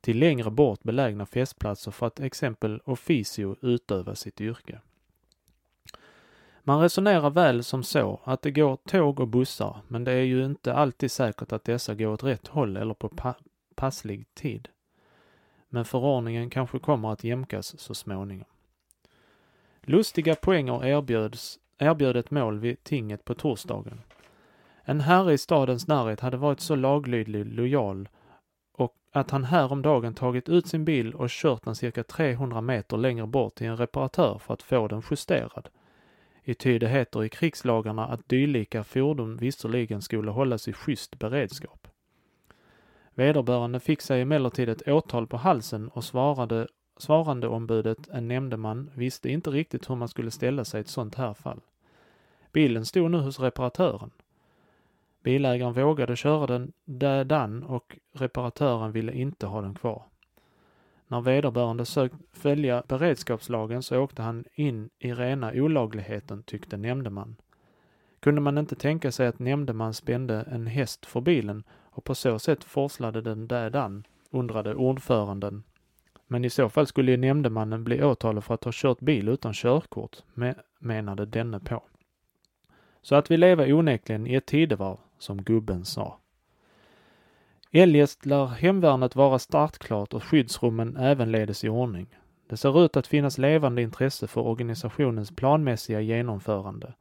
[0.00, 4.80] till längre bort belägna festplatser för att exempel officio utöva sitt yrke.
[6.62, 10.44] Man resonerar väl som så att det går tåg och bussar, men det är ju
[10.44, 13.34] inte alltid säkert att dessa går åt rätt håll eller på pa
[13.74, 14.68] passlig tid.
[15.68, 18.48] Men förordningen kanske kommer att jämkas så småningom.
[19.82, 24.00] Lustiga poänger erbjöds, erbjöd ett mål vid tinget på torsdagen.
[24.82, 28.08] En herre i stadens närhet hade varit så laglydig lojal
[28.72, 33.26] och att han häromdagen tagit ut sin bil och kört den cirka 300 meter längre
[33.26, 35.68] bort till en reparatör för att få den justerad.
[36.48, 41.88] I ty det heter i krigslagarna att dylika fordon visserligen skulle hållas i schysst beredskap.
[43.14, 46.04] Vederbörande fick sig emellertid ett åtal på halsen och
[46.98, 51.14] svarade ombudet, en nämndeman, visste inte riktigt hur man skulle ställa sig i ett sånt
[51.14, 51.60] här fall.
[52.52, 54.10] Bilen stod nu hos reparatören.
[55.22, 60.02] Bilägaren vågade köra den dädan och reparatören ville inte ha den kvar.
[61.10, 67.36] När vederbörande sökt följa beredskapslagen så åkte han in i rena olagligheten, tyckte nämndeman.
[68.20, 72.38] Kunde man inte tänka sig att nämndeman spände en häst för bilen och på så
[72.38, 75.62] sätt forslade den dädan, undrade ordföranden.
[76.26, 79.52] Men i så fall skulle ju nämndemannen bli åtalad för att ha kört bil utan
[79.52, 80.16] körkort,
[80.78, 81.82] menade denne på.
[83.02, 86.18] Så att vi lever onekligen i ett tidevarv, som gubben sa.
[87.70, 92.06] Eljest lär hemvärnet vara startklart och skyddsrummen ävenledes i ordning.
[92.48, 96.94] Det ser ut att finnas levande intresse för organisationens planmässiga genomförande.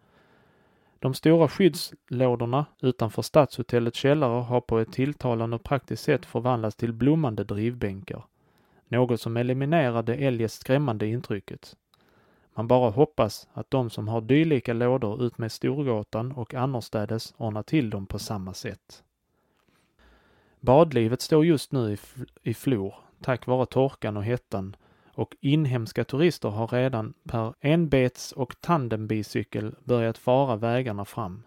[0.99, 6.93] De stora skyddslådorna utanför Stadshotellets källare har på ett tilltalande och praktiskt sätt förvandlats till
[6.93, 8.25] blommande drivbänkar.
[8.87, 11.75] Något som eliminerar det eljest skrämmande intrycket.
[12.55, 17.89] Man bara hoppas att de som har dylika lådor utmed Storgatan och annorstädes ordnar till
[17.89, 19.03] dem på samma sätt.
[20.67, 21.97] Badlivet står just nu i,
[22.49, 24.75] i flor tack vare torkan och hettan
[25.13, 31.43] och inhemska turister har redan per enbets och tandembicykel börjat fara vägarna fram.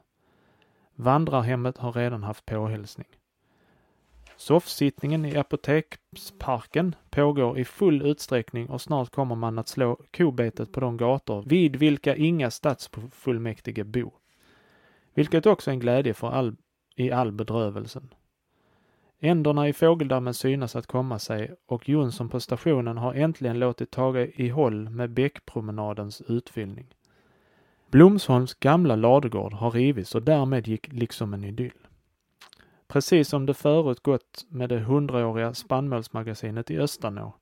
[0.95, 3.07] Vandrarhemmet har redan haft påhälsning.
[4.37, 10.81] Soffsittningen i Apoteksparken pågår i full utsträckning och snart kommer man att slå kobetet på
[10.81, 14.13] de gator vid vilka inga stadsfullmäktige bor.
[15.15, 16.57] Vilket också är en glädje för all,
[16.97, 18.15] i all bedrövelsen.
[19.23, 24.27] Änderna i fågeldammen synas att komma sig och Jonsson på stationen har äntligen låtit taga
[24.27, 26.87] i håll med bäckpromenadens utfyllning.
[27.91, 31.87] Blomsholms gamla ladugård har rivits och därmed gick liksom en idyll.
[32.89, 37.33] Precis som det förut gått med det hundraåriga spannmålsmagasinet i Östanå.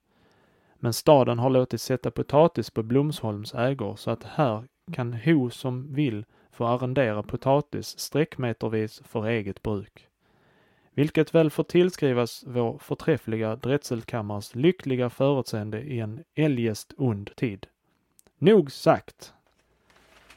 [0.75, 5.95] Men staden har låtit sätta potatis på Blomsholms ägor så att här kan ho som
[5.95, 10.09] vill få arrendera potatis sträckmetervis för eget bruk
[10.99, 17.67] vilket väl får tillskrivas vår förträffliga drätselkammars lyckliga förutseende i en eljest ond tid.
[18.39, 19.33] Nog sagt!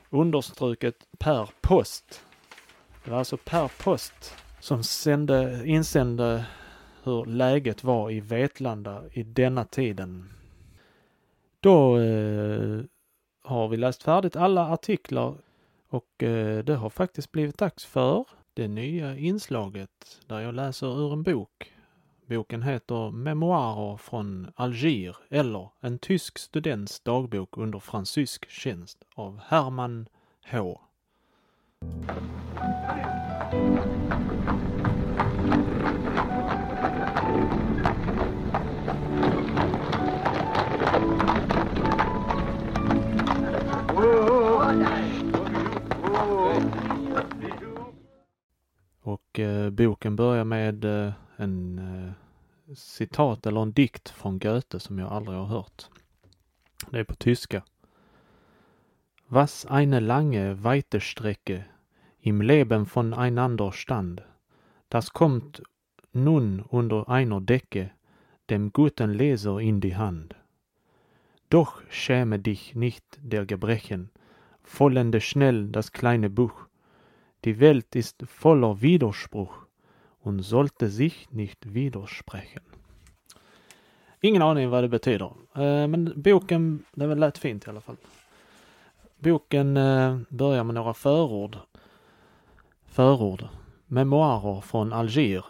[0.09, 2.21] Understruket per post.
[3.03, 6.45] Det var alltså per post som sände, insände
[7.03, 10.29] hur läget var i Vetlanda i denna tiden.
[11.59, 12.81] Då eh,
[13.43, 15.35] har vi läst färdigt alla artiklar
[15.89, 21.13] och eh, det har faktiskt blivit dags för det nya inslaget där jag läser ur
[21.13, 21.73] en bok.
[22.25, 30.07] Boken heter Memoarer från Alger eller En tysk students dagbok under fransysk tjänst av Hermann
[30.51, 30.81] H.
[49.11, 52.11] Och eh, boken börjar med eh, en eh,
[52.75, 55.85] citat eller en dikt från Goethe som jag aldrig har hört.
[56.89, 57.63] Det är på tyska.
[59.27, 61.65] Was eine lange, weite Strecke
[62.19, 64.21] im Leben von einander stand,
[64.87, 65.61] das kommt
[66.11, 67.89] nun under einer Decke
[68.49, 70.35] dem guten Leser in die Hand.
[71.49, 74.09] Doch schäme dich nicht der Gebrechen,
[74.63, 76.70] vollende schnell das kleine Buch,
[77.43, 79.65] Die Welt ist voller Widerspruch
[80.23, 82.61] und sollte sich nicht widersprechen.
[84.23, 85.33] Ingen aning vad det betyder.
[85.55, 87.97] Eh, men boken, det lät fint i alla fall.
[89.19, 91.57] Boken eh, börjar med några förord.
[92.85, 93.47] Förord.
[93.87, 95.45] Memoarer från Alger.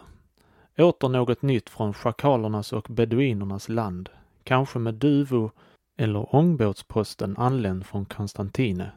[0.78, 4.08] Åter något nytt från schakalernas och beduinernas land.
[4.44, 5.50] Kanske med duvo
[5.96, 8.90] eller ångbåtsposten anländ från Konstantine.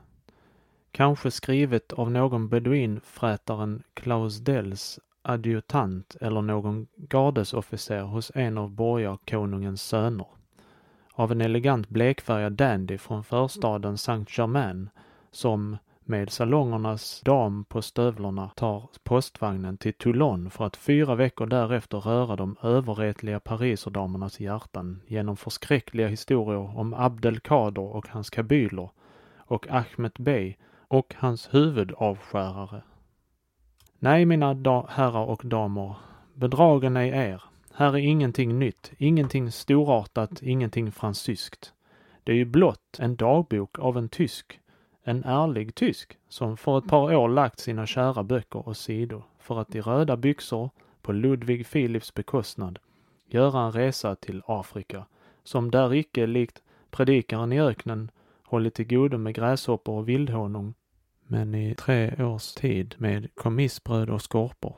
[0.95, 9.81] Kanske skrivet av någon beduinfrätaren Klaus Dells adjutant eller någon gardesofficer hos en av borgarkonungens
[9.81, 10.27] söner.
[11.13, 14.89] Av en elegant blekfärgad dandy från förstaden Saint Germain
[15.31, 21.97] som med salongernas dam på stövlarna tar postvagnen till Toulon för att fyra veckor därefter
[21.97, 28.89] röra de överretliga pariserdamernas hjärtan genom förskräckliga historier om Abdelkader och hans kabyler
[29.37, 30.55] och Ahmed Bey
[30.95, 32.81] och hans huvudavskärare.
[33.99, 34.53] Nej, mina
[34.89, 35.95] herrar och damer,
[36.33, 37.43] bedragen är er.
[37.73, 41.73] Här är ingenting nytt, ingenting storartat, ingenting fransyskt.
[42.23, 44.59] Det är ju blott en dagbok av en tysk
[45.07, 49.59] en ärlig tysk som för ett par år lagt sina kära böcker och sidor för
[49.59, 50.69] att i röda byxor,
[51.01, 52.79] på Ludvig Philips bekostnad,
[53.25, 55.05] göra en resa till Afrika,
[55.43, 58.11] som där icke likt predikaren i öknen
[58.43, 60.73] hållit till godo med gräshoppor och vildhonung,
[61.27, 64.75] men i tre års tid med kommissbröd och skorpor,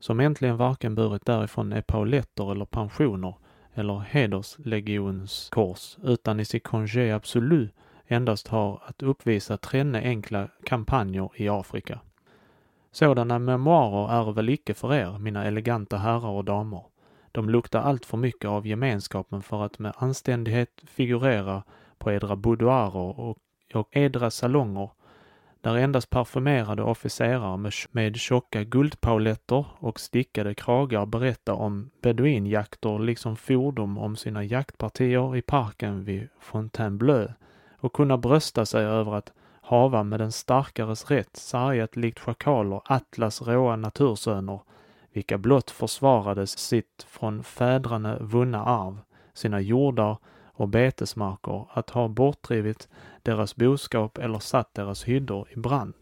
[0.00, 3.34] som äntligen varken burit därifrån epauletter eller pensioner
[3.74, 7.74] eller hederslegionskors, utan i sitt congé absolut
[8.06, 12.00] endast har att uppvisa trenne enkla kampanjer i Afrika.
[12.90, 16.82] Sådana memoarer är väl icke för er, mina eleganta herrar och damer.
[17.32, 21.62] De luktar allt för mycket av gemenskapen för att med anständighet figurera
[21.98, 23.38] på edra boudoirer och,
[23.74, 24.90] och edra salonger,
[25.60, 33.98] där endast parfymerade officerare med, tjocka guldpauletter och stickade kragar berättar om beduinjakter liksom fordom
[33.98, 37.28] om sina jaktpartier i parken vid Fontainebleau
[37.80, 43.42] och kunna brösta sig över att hava med den starkares rätt sargat likt schakaler Atlas
[43.42, 44.60] råa natursöner,
[45.12, 48.98] vilka blott försvarades sitt från fädrarna vunna arv,
[49.34, 50.16] sina jordar
[50.58, 52.88] och betesmarker, att ha bortdrivit
[53.22, 55.94] deras boskap eller satt deras hyddor i brand.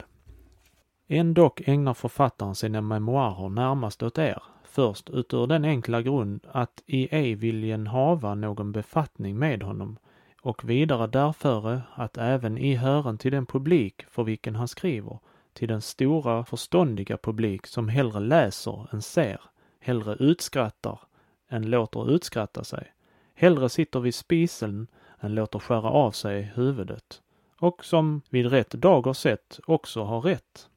[1.08, 7.08] Ändock ägnar författaren sina memoarer närmast åt er, först utur den enkla grund att i
[7.10, 9.98] ej viljen hava någon befattning med honom
[10.42, 15.18] och vidare därföre att även i hören till den publik för vilken han skriver,
[15.52, 19.40] till den stora förståndiga publik som hellre läser än ser,
[19.80, 21.00] hellre utskrattar
[21.48, 22.92] än låter utskratta sig,
[23.36, 24.86] hellre sitter vid spisen
[25.20, 27.22] än låter skära av sig huvudet,
[27.58, 30.68] och som vid rätt dager sett också har rätt.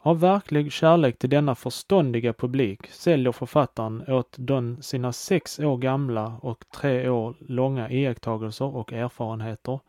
[0.00, 6.38] Av verklig kärlek till denna förståndiga publik säljer författaren åt den sina sex år gamla
[6.42, 9.80] och tre år långa iakttagelser och erfarenheter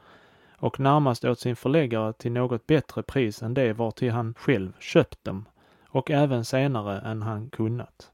[0.57, 4.73] och närmast åt sin förläggare till något bättre pris än det var till han själv
[4.79, 5.45] köpt dem
[5.87, 8.11] och även senare än han kunnat.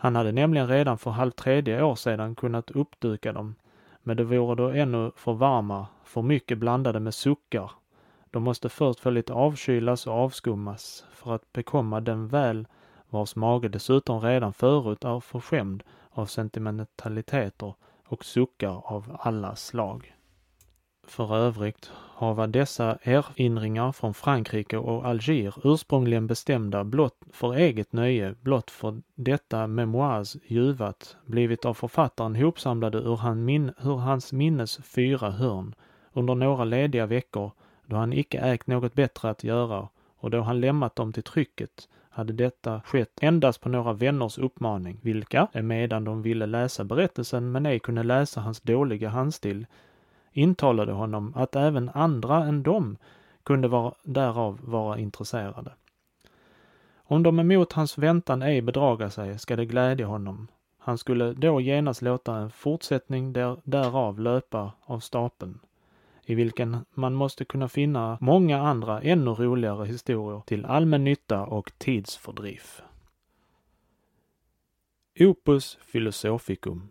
[0.00, 3.54] Han hade nämligen redan för halv tredje år sedan kunnat uppduka dem,
[4.02, 7.70] men det vore då ännu för varma, för mycket blandade med suckar
[8.30, 12.66] de måste först få lite avkylas och avskummas för att bekomma den väl
[13.08, 17.74] vars mage dessutom redan förut är förskämd av sentimentaliteter
[18.06, 20.14] och suckar av alla slag.
[21.06, 28.34] För övrigt hava dessa erinringar från Frankrike och Alger ursprungligen bestämda blott för eget nöje,
[28.40, 34.78] blott för detta memoirs ljuvat, blivit av författaren hopsamlade ur, han min, ur hans minnes
[34.82, 35.74] fyra hörn
[36.12, 37.52] under några lediga veckor
[37.86, 41.88] då han icke ägt något bättre att göra och då han lämnat dem till trycket
[42.10, 47.66] hade detta skett endast på några vänners uppmaning, vilka, emedan de ville läsa berättelsen men
[47.66, 49.66] ej kunde läsa hans dåliga handstil,
[50.32, 52.96] intalade honom att även andra än dem
[53.42, 55.72] kunde vara, därav vara intresserade.
[56.96, 60.48] Om de emot hans väntan ej bedraga sig, ska det glädja honom.
[60.78, 65.60] Han skulle då genast låta en fortsättning där, därav löpa av stapeln
[66.24, 71.72] i vilken man måste kunna finna många andra ännu roligare historier till allmän nytta och
[71.78, 72.62] tidsfördriv.
[75.20, 76.88] Opus Philosophicum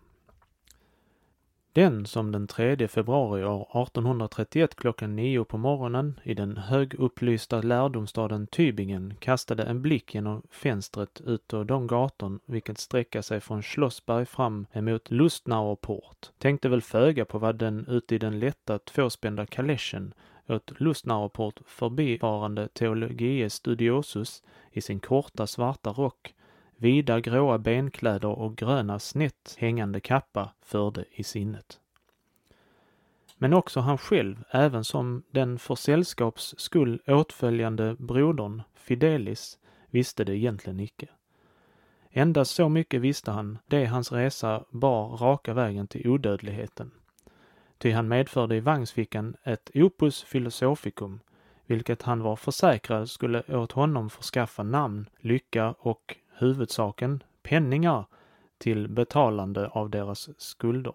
[1.80, 8.47] den som den 3 februari år 1831 klockan nio på morgonen i den högupplysta lärdomsstaden
[8.47, 14.65] Tübingen kastade en blick genom fönstret utå de gatorn vilket sträcka sig från Schlossberg fram
[14.73, 20.13] emot Lustnauer port, tänkte väl föga på vad den ute i den lätta tvåspända kaleschen
[20.47, 26.34] åt Lustnauer port förbifarande teologie studiosus i sin korta svarta rock
[26.80, 31.80] vida gråa benkläder och gröna snett hängande kappa förde i sinnet.
[33.38, 39.59] Men också han själv, även som den för sällskaps skull åtföljande brodern Fidelis,
[39.89, 41.07] visste det egentligen icke.
[42.11, 46.91] Endast så mycket visste han, det hans resa bar raka vägen till odödligheten.
[47.77, 51.19] Ty han medförde i vagnsfickan ett opus philosophicum,
[51.65, 58.05] vilket han var försäkrad skulle åt honom förskaffa namn, lycka och huvudsaken penningar
[58.57, 60.93] till betalande av deras skulder.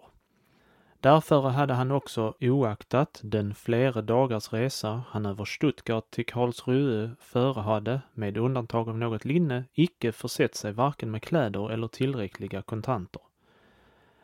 [0.99, 8.01] Därför hade han också oaktat den flera dagars resa han över Stuttgart till Karlsruhe förehade,
[8.13, 13.21] med undantag av något linne, icke försett sig varken med kläder eller tillräckliga kontanter.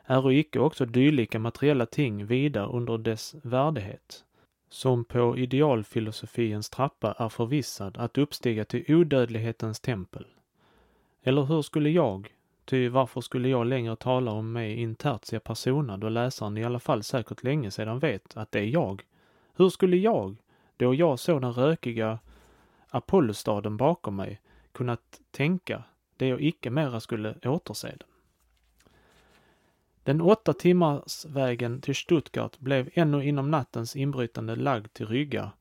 [0.06, 4.24] Äro icke också dylika materiella ting vida under dess värdighet,
[4.70, 10.26] som på idealfilosofiens trappa är förvissad att uppstiga till odödlighetens tempel?
[11.24, 15.98] Eller hur skulle jag, Ty varför skulle jag längre tala om mig in tertia persona
[15.98, 19.04] då läsaren i alla fall säkert länge sedan vet att det är jag?
[19.54, 20.38] Hur skulle jag,
[20.78, 22.20] då jag såg den rökiga
[22.90, 24.42] Apollostaden bakom mig,
[24.72, 25.84] kunnat tänka
[26.18, 28.08] det jag icke mera skulle återse den?
[30.04, 35.52] Den åtta timmars vägen till Stuttgart blev ännu inom nattens inbrytande lagd till rygga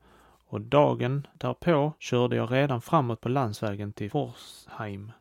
[0.45, 5.11] och dagen därpå körde jag redan framåt på landsvägen till Forsheim.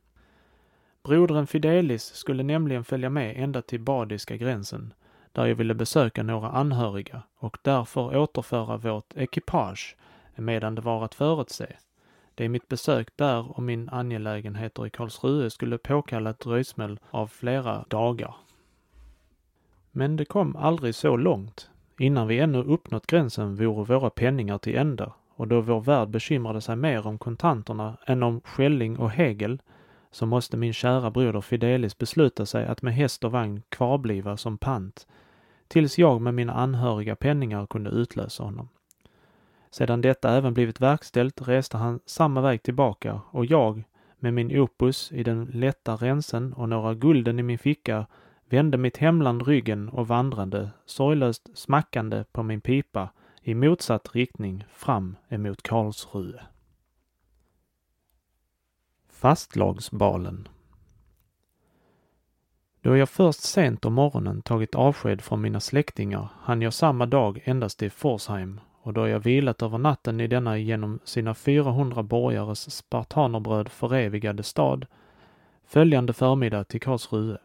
[1.02, 4.94] Brodern Fidelis skulle nämligen följa med ända till badiska gränsen,
[5.32, 9.96] där jag ville besöka några anhöriga och därför återföra vårt ekipage
[10.36, 11.66] medan det var att förutse.
[12.34, 17.26] Det är mitt besök där och min angelägenheter i Karlsruhe skulle påkalla ett dröjsmål av
[17.26, 18.34] flera dagar.
[19.90, 21.70] Men det kom aldrig så långt.
[21.98, 26.60] Innan vi ännu uppnått gränsen vore våra penningar till ända och då vår värld bekymrade
[26.60, 29.62] sig mer om kontanterna än om skälling och hegel
[30.10, 34.58] så måste min kära broder Fidelis besluta sig att med häst och vagn kvarbliva som
[34.58, 35.06] pant,
[35.68, 38.68] tills jag med mina anhöriga penningar kunde utlösa honom.
[39.70, 43.84] Sedan detta även blivit verkställt reste han samma väg tillbaka och jag,
[44.18, 48.06] med min opus i den lätta rensen och några gulden i min ficka,
[48.48, 53.08] vände mitt hemland ryggen och vandrade, sorglöst smackande på min pipa,
[53.42, 56.40] i motsatt riktning fram emot Karlsruhe.
[59.20, 60.48] Fastlagsbalen.
[62.80, 67.42] Då jag först sent om morgonen tagit avsked från mina släktingar hann jag samma dag
[67.44, 72.76] endast till Forsheim och då jag vilat över natten i denna genom sina 400 borgares
[72.76, 74.86] spartanerbröd förevigade stad,
[75.66, 77.38] följande förmiddag till Karlsruhe.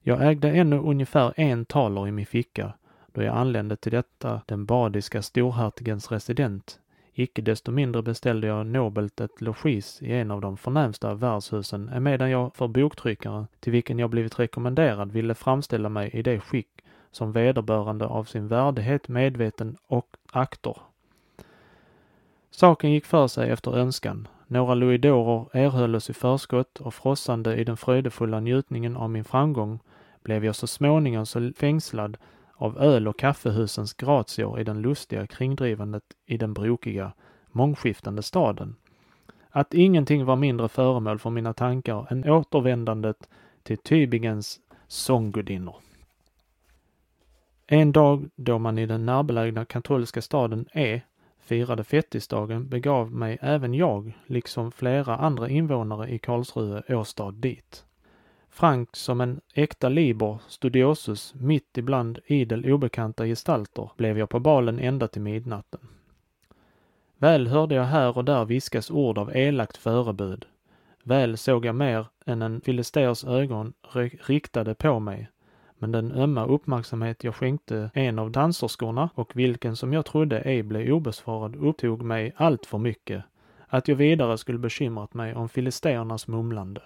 [0.00, 2.72] Jag ägde ännu ungefär en taler i min ficka
[3.12, 6.80] då jag anlände till detta den badiska storhertigens resident
[7.20, 12.30] Icke desto mindre beställde jag nobelt ett logis i en av de förnämsta värdshusen emedan
[12.30, 16.68] jag för boktryckaren, till vilken jag blivit rekommenderad, ville framställa mig i det skick
[17.10, 20.78] som vederbörande av sin värdighet medveten och aktor.
[22.50, 24.28] Saken gick för sig efter önskan.
[24.46, 29.78] Några louidorer erhölls i förskott och frossande i den fröjdefulla njutningen av min framgång
[30.22, 32.16] blev jag så småningom så fängslad
[32.58, 37.12] av öl och kaffehusens gratior i den lustiga kringdrivandet i den brokiga,
[37.52, 38.76] mångskiftande staden.
[39.50, 43.28] Att ingenting var mindre föremål för mina tankar än återvändandet
[43.62, 45.76] till Tübingens sånggudinnor.
[47.66, 51.00] En dag då man i den närbelägna katolska staden E
[51.40, 57.84] firade fettisdagen begav mig även jag, liksom flera andra invånare i Karlsruhe åstad dit.
[58.58, 64.78] Frank som en äkta liber studiosus mitt ibland idel obekanta gestalter blev jag på balen
[64.78, 65.80] ända till midnatten.
[67.18, 70.46] Väl hörde jag här och där viskas ord av elakt förebud.
[71.02, 73.72] Väl såg jag mer än en filisters ögon
[74.26, 75.28] riktade på mig,
[75.78, 80.62] men den ömma uppmärksamhet jag skänkte en av danserskorna och vilken som jag trodde ej
[80.62, 83.24] blev obesvarad upptog mig allt för mycket,
[83.68, 86.80] att jag vidare skulle bekymrat mig om filisternas mumlande.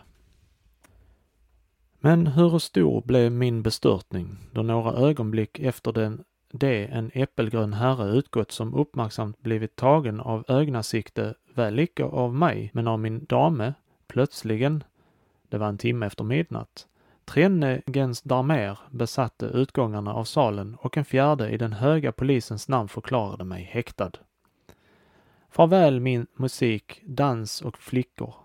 [2.05, 8.11] Men hur stor blev min bestörtning då några ögonblick efter den det en äppelgrön herre
[8.11, 13.75] utgått som uppmärksamt blivit tagen av ögnasikte, väl icke av mig, men av min dame,
[14.07, 14.85] plötsligen,
[15.49, 16.87] det var en timme efter midnatt,
[17.25, 22.89] trenne gens darmer besatte utgångarna av salen och en fjärde i den höga polisens namn
[22.89, 24.13] förklarade mig häktad.
[25.51, 28.42] Farväl min musik, dans och flickor.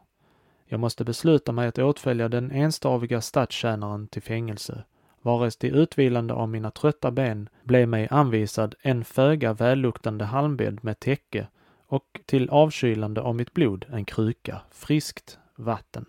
[0.69, 4.83] Jag måste besluta mig att åtfölja den enstaviga stadstjänaren till fängelse,
[5.21, 10.99] vares till utvilande av mina trötta ben blev mig anvisad en föga välluktande halmbädd med
[10.99, 11.47] täcke
[11.87, 16.05] och till avkylande av mitt blod en kruka friskt vatten.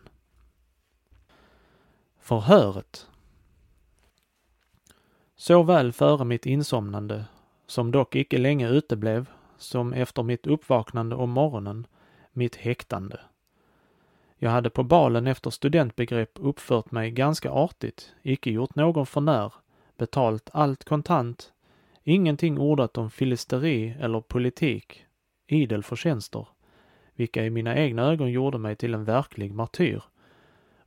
[2.20, 3.06] Förhöret
[5.36, 7.24] Såväl före mitt insomnande,
[7.66, 11.86] som dock icke länge uteblev, som efter mitt uppvaknande om morgonen,
[12.32, 13.20] mitt häktande.
[14.40, 19.52] Jag hade på balen efter studentbegrepp uppfört mig ganska artigt, icke gjort någon förnär,
[19.96, 21.52] betalt allt kontant,
[22.04, 25.04] ingenting ordat om filisteri eller politik,
[25.46, 26.48] idel förtjänster,
[27.14, 30.02] vilka i mina egna ögon gjorde mig till en verklig martyr,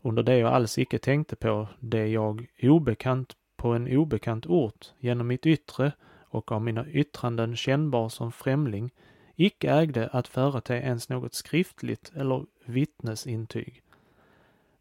[0.02, 5.28] under det jag alls icke tänkte på det jag obekant på en obekant ort genom
[5.28, 5.92] mitt yttre
[6.24, 8.92] och av mina yttranden kännbar som främling
[9.36, 13.82] icke ägde att förete ens något skriftligt eller vittnesintyg.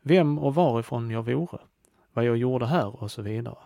[0.03, 1.59] Vem och varifrån jag vore,
[2.13, 3.59] vad jag gjorde här och så vidare.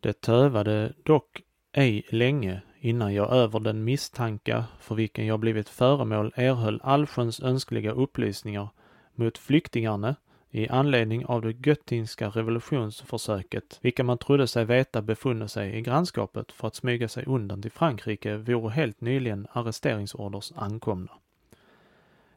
[0.00, 6.32] Det tövade dock ej länge innan jag över den misstanka för vilken jag blivit föremål
[6.36, 8.68] erhöll allsköns önskliga upplysningar
[9.14, 10.16] mot flyktingarna
[10.50, 16.52] i anledning av det göttingska revolutionsförsöket, vilka man trodde sig veta befunne sig i grannskapet
[16.52, 21.12] för att smyga sig undan till Frankrike, vore helt nyligen arresteringsorders ankomna.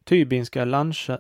[0.04, 0.66] Tybinska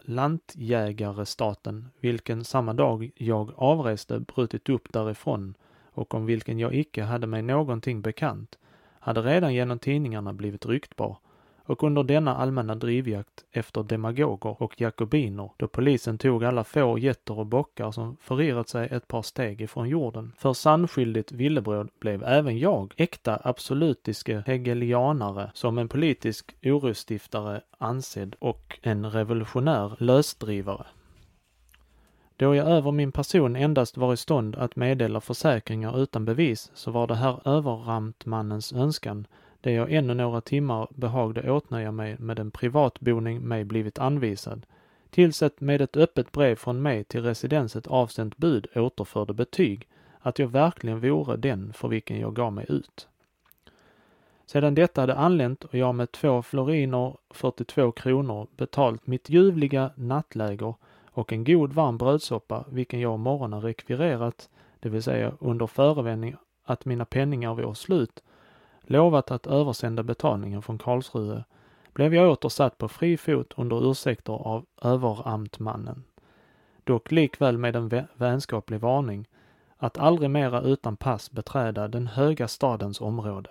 [0.05, 5.53] lantjägarestaten, vilken samma dag jag avreste brutit upp därifrån
[5.91, 8.57] och om vilken jag icke hade mig någonting bekant,
[8.99, 11.17] hade redan genom tidningarna blivit ryktbar
[11.65, 17.39] och under denna allmänna drivjakt efter demagoger och jakobiner, då polisen tog alla får, getter
[17.39, 22.59] och bockar som förirrat sig ett par steg ifrån jorden, för sannskyldigt villebråd blev även
[22.59, 30.85] jag äkta absolutiske hegelianare som en politisk orosstiftare ansedd och en revolutionär lösdrivare.
[32.37, 36.91] Då jag över min person endast var i stånd att meddela försäkringar utan bevis så
[36.91, 39.27] var det här överramtmannens önskan
[39.63, 44.65] det jag ännu några timmar behagde åtnöja mig med en privatboning mig blivit anvisad,
[45.09, 49.87] tills ett med ett öppet brev från mig till residenset avsänt bud återförde betyg
[50.19, 53.07] att jag verkligen vore den för vilken jag gav mig ut.
[54.45, 60.75] Sedan detta hade anlänt och jag med två floriner 42 kronor betalt mitt ljuvliga nattläger
[61.11, 64.49] och en god varm brödsoppa, vilken jag om morgonen rekvirerat,
[64.79, 68.23] det vill säga under förevändning att mina penningar vore slut,
[68.83, 71.43] lovat att översända betalningen från Karlsruhe,
[71.93, 76.03] blev jag åter satt på fri fot under ursäkter av överamtmannen.
[76.83, 79.27] Dock likväl med en vänskaplig varning
[79.77, 83.49] att aldrig mera utan pass beträda den höga stadens område.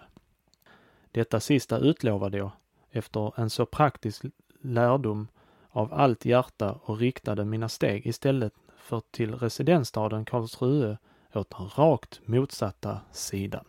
[1.13, 2.51] Detta sista utlovade jag,
[2.91, 4.25] efter en så praktisk
[4.61, 5.29] lärdom
[5.71, 10.99] av allt hjärta och riktade mina steg istället för till residensstaden Karlsruhe
[11.35, 13.65] åt den rakt motsatta sidan.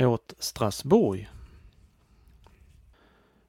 [0.00, 1.28] Åt Strasbourg.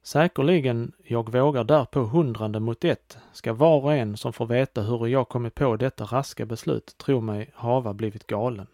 [0.02, 5.06] Säkerligen jag vågar därpå hundrande mot ett, ska var och en som får veta hur
[5.06, 8.66] jag kommit på detta raska beslut tro mig hava blivit galen.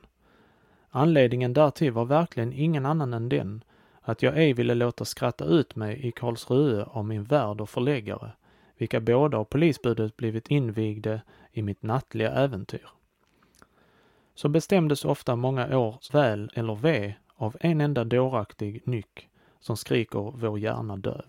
[0.91, 3.64] Anledningen därtill var verkligen ingen annan än den
[4.01, 8.31] att jag ej ville låta skratta ut mig i Karlsruhe av min värd och förläggare,
[8.77, 11.22] vilka båda av polisbudet blivit invigde
[11.53, 12.89] i mitt nattliga äventyr.
[14.35, 19.28] Så bestämdes ofta många års väl eller ve av en enda dåraktig nyck
[19.61, 21.24] som skriker vår hjärna döv.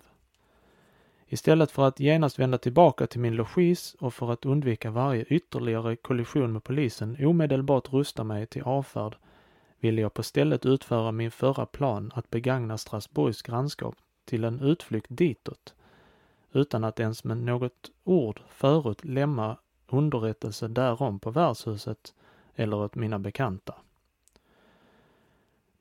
[1.28, 5.96] Istället för att genast vända tillbaka till min logis och för att undvika varje ytterligare
[5.96, 9.16] kollision med polisen omedelbart rusta mig till avfärd
[9.80, 13.96] ville jag på stället utföra min förra plan att begagna Strasbourgs grannskap
[14.26, 15.74] till en utflykt ditåt,
[16.52, 22.14] utan att ens med något ord förut lämna underrättelse därom på värdshuset
[22.56, 23.76] eller åt mina bekanta.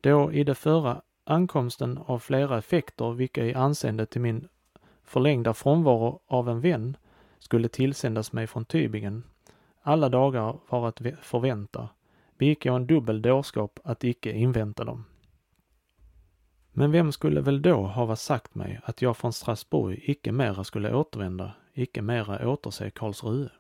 [0.01, 4.49] Då i det förra ankomsten av flera effekter, vilka i anseende till min
[5.05, 6.97] förlängda frånvaro av en vän
[7.39, 9.23] skulle tillsändas mig från Tybingen,
[9.83, 11.89] alla dagar var att förvänta,
[12.39, 15.05] begick jag en dubbel dårskap att icke invänta dem.
[16.73, 20.95] Men vem skulle väl då hava sagt mig att jag från Strasbourg icke mera skulle
[20.95, 23.51] återvända, icke mera återse Karlsruhe?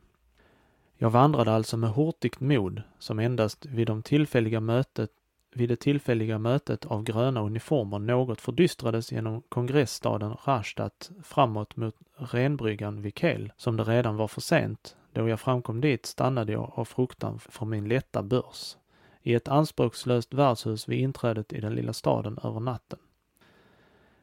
[0.99, 5.11] Jag vandrade alltså med hurtigt mod, som endast vid de tillfälliga mötet
[5.57, 13.03] vid det tillfälliga mötet av gröna uniformer något fördystrades genom kongressstaden Rastatt framåt mot renbryggan
[13.03, 14.97] vid Kiel, som det redan var för sent.
[15.13, 18.77] Då jag framkom dit stannade jag av fruktan för min lätta börs
[19.23, 22.99] i ett anspråkslöst värdshus vid inträdet i den lilla staden över natten.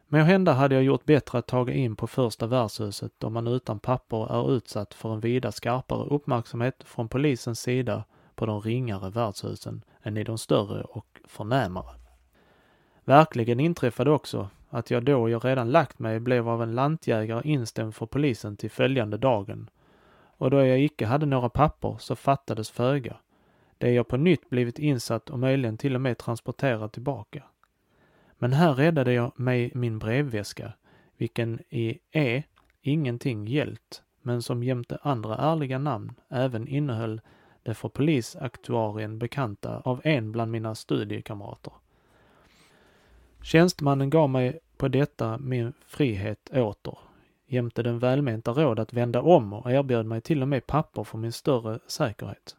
[0.07, 3.79] Men hända hade jag gjort bättre att taga in på första värdshuset då man utan
[3.79, 8.03] papper är utsatt för en vida skarpare uppmärksamhet från polisens sida
[8.35, 11.95] på de ringare värdshusen än i de större och förnämare.
[13.05, 17.95] Verkligen inträffade också att jag då jag redan lagt mig blev av en lantjägare instämd
[17.95, 19.69] för polisen till följande dagen.
[20.37, 23.17] Och då jag icke hade några papper så fattades föga.
[23.77, 27.43] Det jag på nytt blivit insatt och möjligen till och med transporterad tillbaka.
[28.37, 30.73] Men här räddade jag mig min brevväska,
[31.17, 32.43] vilken i E
[32.81, 37.21] ingenting gällt, men som jämte andra ärliga namn även innehöll
[37.63, 41.73] det för polisaktuarien bekanta av en bland mina studiekamrater.
[43.41, 46.97] Tjänstemannen gav mig på detta min frihet åter,
[47.47, 51.17] jämte den välmenta råd att vända om och erbjöd mig till och med papper för
[51.17, 52.55] min större säkerhet.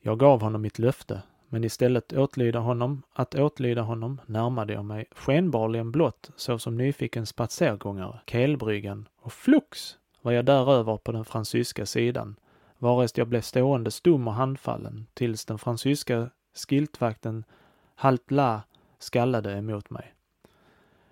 [0.00, 5.06] Jag gav honom mitt löfte, men istället åtlyda honom, att åtlyda honom närmade jag mig
[5.12, 12.36] skenbarligen blott såsom nyfiken spatsergångare, kelbryggan och flux var jag däröver på den fransyska sidan,
[12.80, 17.44] varest jag blev stående stum och handfallen tills den fransyska skiltvakten
[17.94, 18.62] halt la
[18.98, 20.14] skallade emot mig.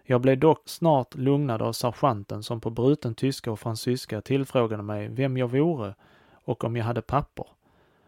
[0.03, 5.09] Jag blev dock snart lugnad av sergeanten som på bruten tyska och fransyska tillfrågade mig
[5.09, 5.95] vem jag vore
[6.33, 7.47] och om jag hade papper.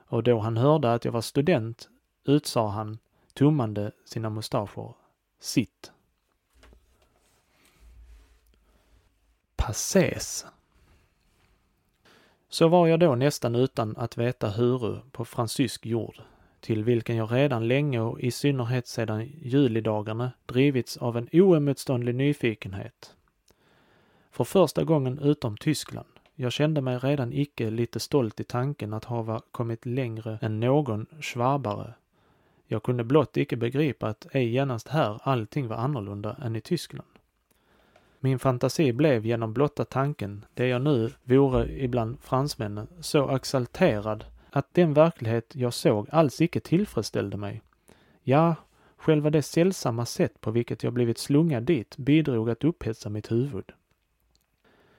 [0.06, 1.88] Och då han hörde att jag var student
[2.24, 2.98] utsade han,
[3.34, 4.94] tummande sina mustascher,
[5.40, 5.92] sitt.
[9.56, 10.46] Passes.
[12.52, 16.14] Så var jag då nästan utan att veta huru på fransysk jord,
[16.60, 23.14] till vilken jag redan länge och i synnerhet sedan julidagarna drivits av en oemotståndlig nyfikenhet.
[24.30, 26.08] För första gången utom Tyskland.
[26.34, 31.06] Jag kände mig redan icke lite stolt i tanken att hava kommit längre än någon
[31.20, 31.94] schwabare.
[32.66, 37.08] Jag kunde blott icke begripa att ej genast här allting var annorlunda än i Tyskland.
[38.20, 44.74] Min fantasi blev genom blotta tanken, det jag nu vore ibland fransmännen, så exalterad att
[44.74, 47.62] den verklighet jag såg alls icke tillfredsställde mig.
[48.22, 48.54] Ja,
[48.96, 53.72] själva det sällsamma sätt på vilket jag blivit slungad dit bidrog att upphetsa mitt huvud.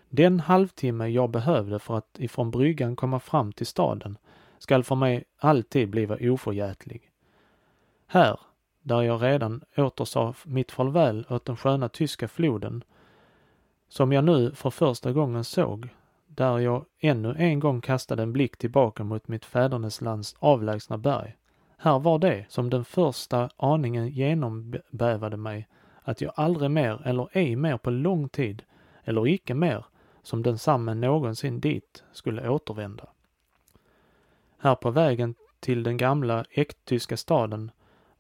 [0.10, 4.18] Den halvtimme jag behövde för att ifrån bryggan komma fram till staden
[4.58, 7.12] skall för mig alltid bliva oförgätlig.
[8.08, 8.40] Här,
[8.82, 12.84] där jag redan återsa mitt farväl åt den sköna tyska floden,
[13.92, 15.90] som jag nu för första gången såg,
[16.28, 21.36] där jag ännu en gång kastade en blick tillbaka mot mitt fäderneslands avlägsna berg.
[21.78, 25.68] Här var det som den första aningen genombävade mig,
[26.04, 28.64] att jag aldrig mer, eller ej mer på lång tid,
[29.04, 29.86] eller icke mer,
[30.24, 33.08] som densamme någonsin dit skulle återvända.
[34.58, 37.72] Här på vägen till den gamla äkttyska staden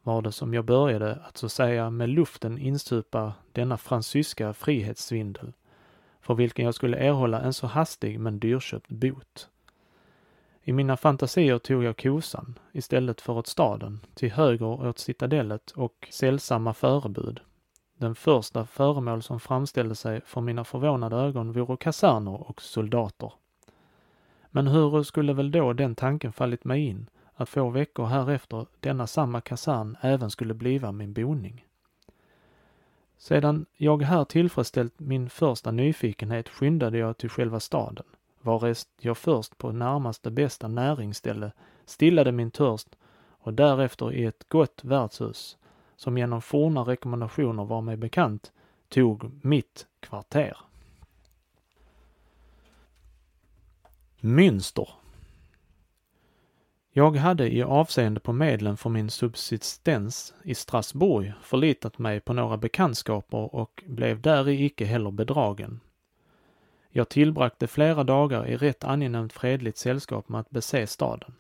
[0.04, 5.54] var det som jag började att så säga med luften insupa denna fransyska frihetssvindel
[6.22, 9.50] för vilken jag skulle erhålla en så hastig men dyrköpt bot.
[10.64, 16.08] I mina fantasier tog jag kosan istället för åt staden, till höger åt citadellet och
[16.12, 17.40] sällsamma förebud.
[17.98, 23.34] Den första föremål som framställde sig för mina förvånade ögon vore kaserner och soldater.
[24.50, 29.08] Men hur skulle väl då den tanken fallit mig in, att få veckor härefter denna
[29.08, 31.66] samma kasern även skulle bliva min boning?
[33.22, 38.06] Sedan jag här tillfredsställt min första nyfikenhet skyndade jag till själva staden,
[38.42, 41.52] varest jag först på närmaste bästa näringsställe
[41.86, 42.88] stillade min törst
[43.40, 45.58] och därefter i ett gott värdshus,
[45.96, 48.52] som genom forna rekommendationer var mig bekant,
[48.90, 50.58] tog mitt kvarter.
[54.20, 54.88] Münster
[56.94, 62.58] jag hade i avseende på medlen för min subsistens i Strasbourg förlitat mig på några
[62.58, 65.80] bekantskaper och blev däri icke heller bedragen.
[66.90, 71.34] Jag tillbragte flera dagar i rätt angenämt fredligt sällskap med att bese staden.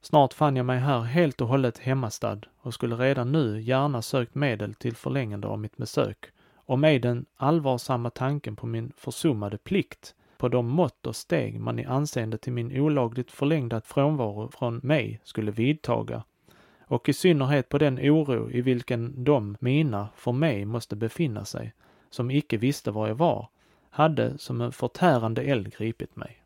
[0.00, 4.34] Snart fann jag mig här helt och hållet hemmastad och skulle redan nu gärna sökt
[4.34, 10.14] medel till förlängande av mitt besök och med den allvarsamma tanken på min försummade plikt
[10.38, 15.20] på de mått och steg man i anseende till min olagligt förlängda frånvaro från mig
[15.24, 16.24] skulle vidtaga
[16.86, 21.72] och i synnerhet på den oro i vilken de, mina, för mig måste befinna sig,
[22.10, 23.48] som icke visste var jag var,
[23.90, 26.43] hade som en förtärande eld gripit mig.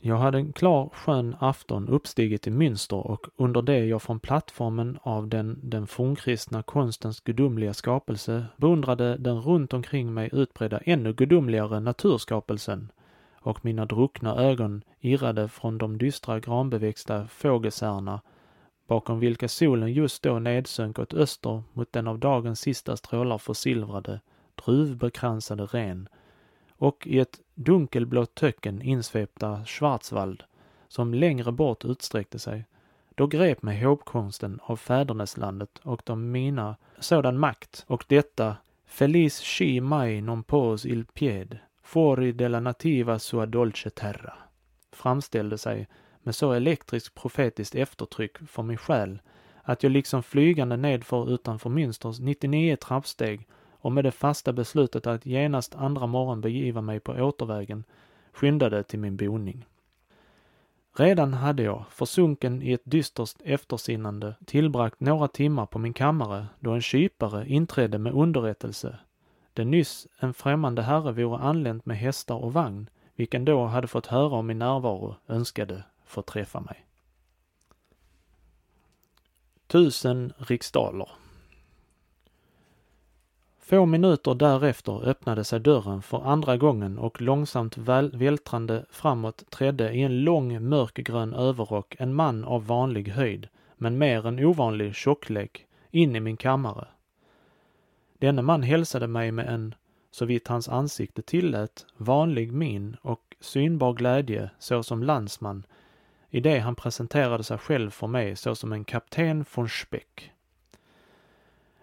[0.00, 4.98] Jag hade en klar skön afton uppstigit i Münster och under det jag från plattformen
[5.02, 11.80] av den, den fornkristna konstens gudomliga skapelse beundrade den runt omkring mig utbredda ännu gudomligare
[11.80, 12.92] naturskapelsen.
[13.40, 18.20] Och mina druckna ögon irrade från de dystra granbeväxta fågelsärna
[18.86, 24.20] bakom vilka solen just då nedsönk åt öster mot den av dagens sista strålar försilvrade,
[24.64, 26.08] druvbekransade ren
[26.78, 30.42] och i ett dunkelblått töcken insvepta Schwarzwald
[30.88, 32.64] som längre bort utsträckte sig.
[33.14, 38.56] Då grep mig hågkomsten av fäderneslandet och de mina sådan makt och detta
[38.86, 44.34] Feliz chi mai non pos il pied fori della nativa sua dolce terra
[44.92, 45.88] framställde sig
[46.22, 49.18] med så elektriskt profetiskt eftertryck för min själ
[49.62, 53.46] att jag liksom flygande nedför utanför Münsters 99 trappsteg
[53.80, 57.84] och med det fasta beslutet att genast andra morgon begiva mig på återvägen
[58.32, 59.66] skyndade till min boning.
[60.98, 66.70] Redan hade jag, försunken i ett dystert eftersinnande, tillbragt några timmar på min kammare då
[66.70, 68.98] en kypare inträdde med underrättelse.
[69.52, 74.06] Det nyss en främmande herre vore anlänt med hästar och vagn, vilken då hade fått
[74.06, 76.84] höra om min närvaro, önskade få träffa mig.
[79.66, 81.08] Tusen riksdaler.
[83.68, 89.92] Få minuter därefter öppnade sig dörren för andra gången och långsamt väl, vältrande framåt trädde
[89.92, 95.66] i en lång mörkgrön överrock en man av vanlig höjd, men mer än ovanlig tjocklek,
[95.90, 96.88] in i min kammare.
[98.18, 99.74] Denne man hälsade mig med en,
[100.10, 105.66] så vitt hans ansikte tillät, vanlig min och synbar glädje såsom landsman
[106.30, 110.32] i det han presenterade sig själv för mig såsom en kapten von Speck.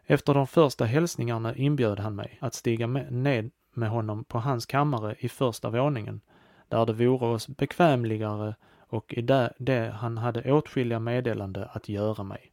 [0.06, 4.66] Efter de första hälsningarna inbjöd han mig att stiga med, ned med honom på hans
[4.66, 6.22] kammare i första våningen,
[6.70, 12.24] där det vore oss bekvämligare och i det, det han hade åtskilliga meddelande att göra
[12.24, 12.52] mig.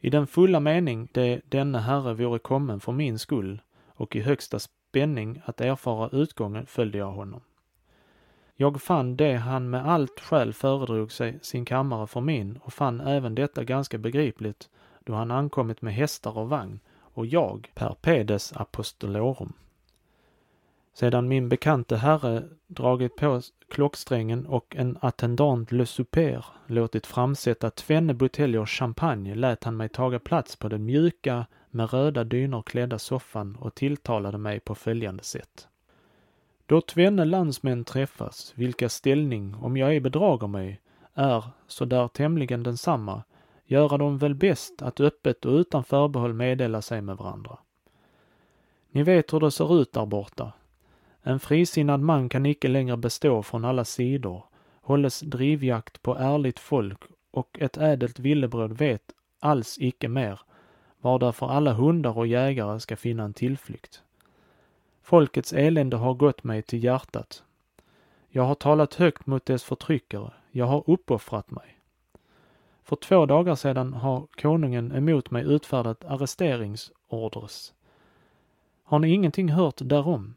[0.00, 4.58] I den fulla mening det denne herre vore kommen för min skull och i högsta
[4.58, 7.40] spänning att erfara utgången följde jag honom.
[8.54, 13.00] Jag fann det han med allt skäl föredrog sig sin kammare för min och fann
[13.00, 14.70] även detta ganska begripligt
[15.04, 19.52] då han ankommit med hästar och vagn och jag per pedes apostolorum.
[20.94, 23.40] Sedan min bekante herre dragit på
[23.70, 30.18] klocksträngen och en attendant le Super låtit framsätta tvenne buteljer champagne lät han mig taga
[30.18, 35.68] plats på den mjuka med röda dynor klädda soffan och tilltalade mig på följande sätt.
[36.66, 40.80] Då tvenne landsmän träffas, vilka ställning, om jag ej bedrager mig,
[41.14, 43.22] är så där tämligen densamma,
[43.64, 47.58] göra de väl bäst att öppet och utan förbehåll meddela sig med varandra.
[48.90, 50.52] Ni vet hur det ser ut där borta.
[51.22, 54.44] En frisinnad man kan icke längre bestå från alla sidor,
[54.80, 56.98] hålles drivjakt på ärligt folk
[57.30, 59.02] och ett ädelt villebröd vet
[59.40, 60.40] alls icke mer,
[61.00, 64.02] var därför alla hundar och jägare ska finna en tillflykt.
[65.02, 67.42] Folkets elände har gått mig till hjärtat.
[68.28, 70.32] Jag har talat högt mot dess förtryckare.
[70.50, 71.78] Jag har uppoffrat mig.
[72.84, 77.72] För två dagar sedan har konungen emot mig utfärdat arresteringsorders.
[78.82, 80.34] Har ni ingenting hört därom?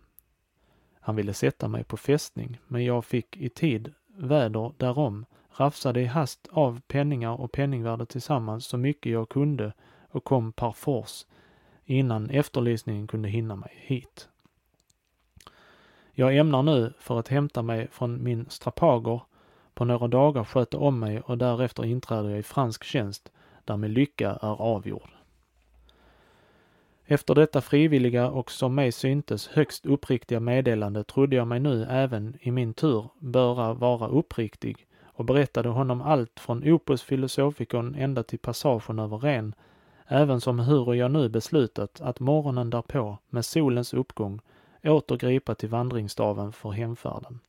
[1.00, 6.06] Han ville sätta mig på fästning, men jag fick i tid väder därom, rafsade i
[6.06, 9.74] hast av penningar och penningvärde tillsammans så mycket jag kunde
[10.10, 11.26] och kom par force
[11.86, 14.30] innan efterlysningen kunde hinna mig hit.
[16.12, 19.22] Jag ämnar nu, för att hämta mig från min strapager,
[19.76, 23.32] på några dagar sköter om mig och därefter inträder jag i fransk tjänst,
[23.66, 25.10] där min lycka är avgjord.
[27.08, 32.38] Efter detta frivilliga och som mig syntes högst uppriktiga meddelande trodde jag mig nu även
[32.42, 38.40] i min tur böra vara uppriktig och berättade honom allt från Opus Philosophicon ända till
[38.40, 39.56] passagen över Ren,
[40.08, 44.40] även som hur jag nu beslutat att morgonen därpå, med solens uppgång,
[44.84, 47.40] åter gripa till vandringsstaven för hemfärden.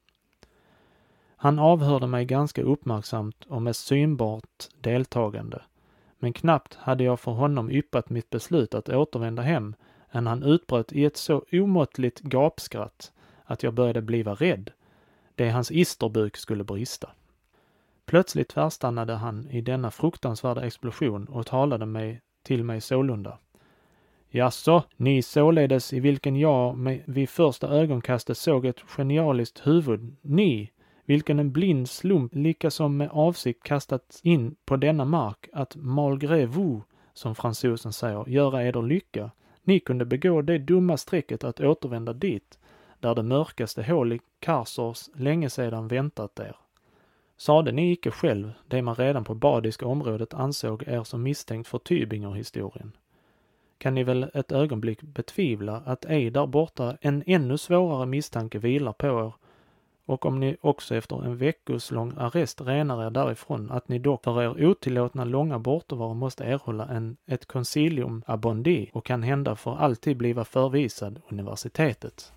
[1.37, 5.63] Han avhörde mig ganska uppmärksamt och med synbart deltagande,
[6.19, 9.75] men knappt hade jag för honom yppat mitt beslut att återvända hem
[10.11, 13.13] än han utbröt i ett så omåttligt gapskratt
[13.45, 14.71] att jag började bliva rädd.
[15.35, 17.11] Det hans isterbuk skulle brista.
[18.07, 23.39] Plötsligt tvärstannade han i denna fruktansvärda explosion och talade mig till mig sålunda.
[24.29, 30.71] Jaså, ni således i vilken jag med, vid första ögonkastet såg ett genialiskt huvud, ni,
[31.07, 36.83] vilken en blind slump likasom med avsikt kastats in på denna mark, att malgré vous,
[37.13, 39.31] som fransosen säger, göra eder lycka.
[39.63, 42.59] Ni kunde begå det dumma strecket att återvända dit,
[43.01, 46.57] där det mörkaste hål i Karsors länge sedan väntat er.
[47.37, 51.79] Sade ni icke själv det man redan på badiska området ansåg er som misstänkt för
[51.79, 52.93] Tybinger-historien?
[53.79, 58.93] kan ni väl ett ögonblick betvivla att ej där borta en ännu svårare misstanke vilar
[58.93, 59.33] på er
[60.07, 64.43] och om ni också efter en veckoslång arrest renar er därifrån, att ni dock för
[64.43, 70.17] er otillåtna långa bortovaro måste erhålla en, ett concilium abondi och kan hända för alltid
[70.17, 72.33] bliva förvisad universitetet.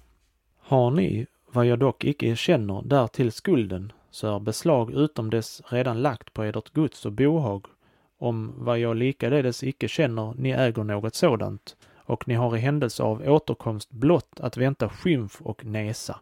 [0.60, 6.02] Har ni, vad jag dock icke känner, därtill skulden, så är beslag utom dess redan
[6.02, 7.66] lagt på edert gods och bohag
[8.18, 13.04] om vad jag likaledes icke känner ni äger något sådant, och ni har i händelse
[13.04, 16.20] av återkomst blott att vänta skymf och näsa.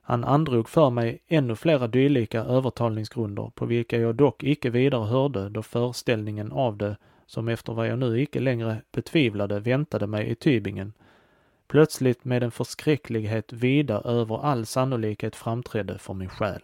[0.00, 5.48] Han androg för mig ännu flera dylika övertalningsgrunder, på vilka jag dock icke vidare hörde
[5.48, 6.96] då föreställningen av det,
[7.26, 10.92] som efter vad jag nu icke längre betvivlade väntade mig i Tybingen,
[11.68, 16.62] plötsligt med en förskräcklighet vida över all sannolikhet framträdde för min själ.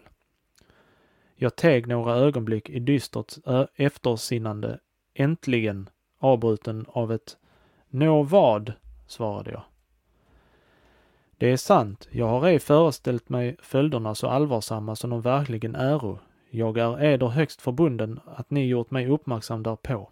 [1.35, 3.35] Jag teg några ögonblick i dystert
[3.77, 4.79] eftersinnande,
[5.15, 7.37] äntligen avbruten av ett
[7.91, 8.73] Nå vad?
[9.07, 9.63] svarade jag.
[11.39, 16.19] Det är sant, jag har ej föreställt mig följderna så allvarsamma som de verkligen äro.
[16.51, 20.11] Jag är eder högst förbunden att ni gjort mig uppmärksam därpå.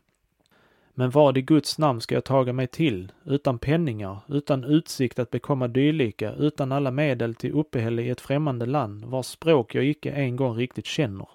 [0.95, 5.31] Men vad i Guds namn ska jag taga mig till, utan penningar, utan utsikt att
[5.31, 10.11] bekomma dylika, utan alla medel till uppehälle i ett främmande land, vars språk jag icke
[10.11, 11.29] en gång riktigt känner?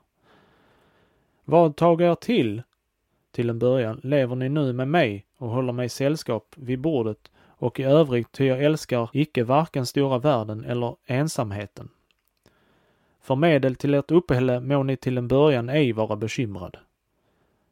[1.45, 2.61] Vad tagar jag till?
[3.31, 7.79] Till en början lever ni nu med mig och håller mig sällskap vid bordet och
[7.79, 11.89] i övrigt ty jag älskar icke varken stora världen eller ensamheten.
[13.21, 16.77] För medel till ert uppehälle må ni till en början ej vara bekymrad.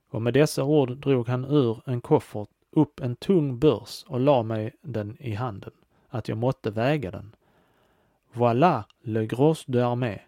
[0.09, 4.43] Och med dessa ord drog han ur en koffert upp en tung börs och la
[4.43, 5.71] mig den i handen,
[6.09, 7.35] att jag måtte väga den.
[8.33, 10.19] Voilà le gros d'armée.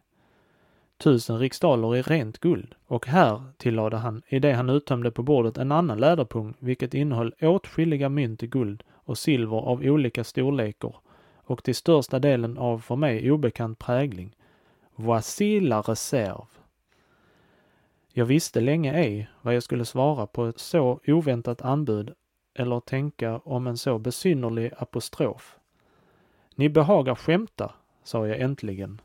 [0.97, 2.75] Tusen riksdaler i rent guld.
[2.87, 7.33] Och här, tillade han, i det han uttömde på bordet en annan läderpung, vilket innehöll
[7.41, 10.95] åtskilliga mynt i guld och silver av olika storlekar
[11.35, 14.35] och till största delen av för mig obekant prägling.
[14.95, 16.47] Voici la reserve.
[18.13, 22.13] Jag visste länge ej vad jag skulle svara på ett så oväntat anbud
[22.53, 25.59] eller tänka om en så besynnerlig apostrof.
[26.55, 27.71] Ni behagar skämta,
[28.03, 29.01] sa jag äntligen.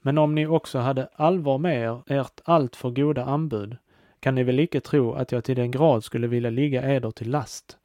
[0.00, 3.76] Men om ni också hade allvar med er, ert alltför goda anbud,
[4.20, 7.30] kan ni väl icke tro att jag till den grad skulle vilja ligga eder till
[7.30, 7.79] last.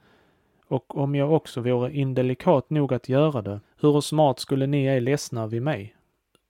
[0.67, 5.01] Och om jag också vore indelikat nog att göra det, hur smart skulle ni ej
[5.01, 5.95] ledsna vid mig?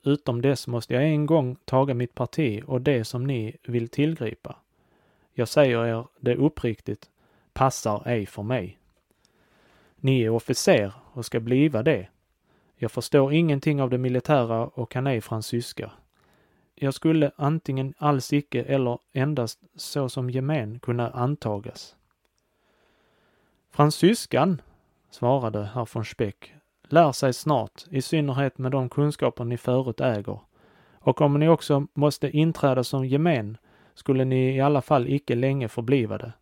[0.04, 4.56] Utom dess måste jag en gång taga mitt parti och det som ni vill tillgripa.
[5.34, 7.10] Jag säger er det uppriktigt,
[7.54, 8.78] passar ej för mig.
[9.96, 12.08] Ni är officer och ska bliva det.
[12.78, 15.92] Jag förstår ingenting av det militära och kan ej fransyska.
[16.76, 21.96] Jag skulle antingen alls icke eller endast så som gemen kunna antagas.
[23.76, 24.62] Fransyskan,
[25.10, 26.54] svarade herr von Speck,
[26.90, 30.40] lär sig snart, i synnerhet med de kunskaper ni förut äger.
[31.00, 33.58] Och om ni också måste inträda som gemen
[33.94, 36.34] skulle ni i alla fall icke länge förbliva det.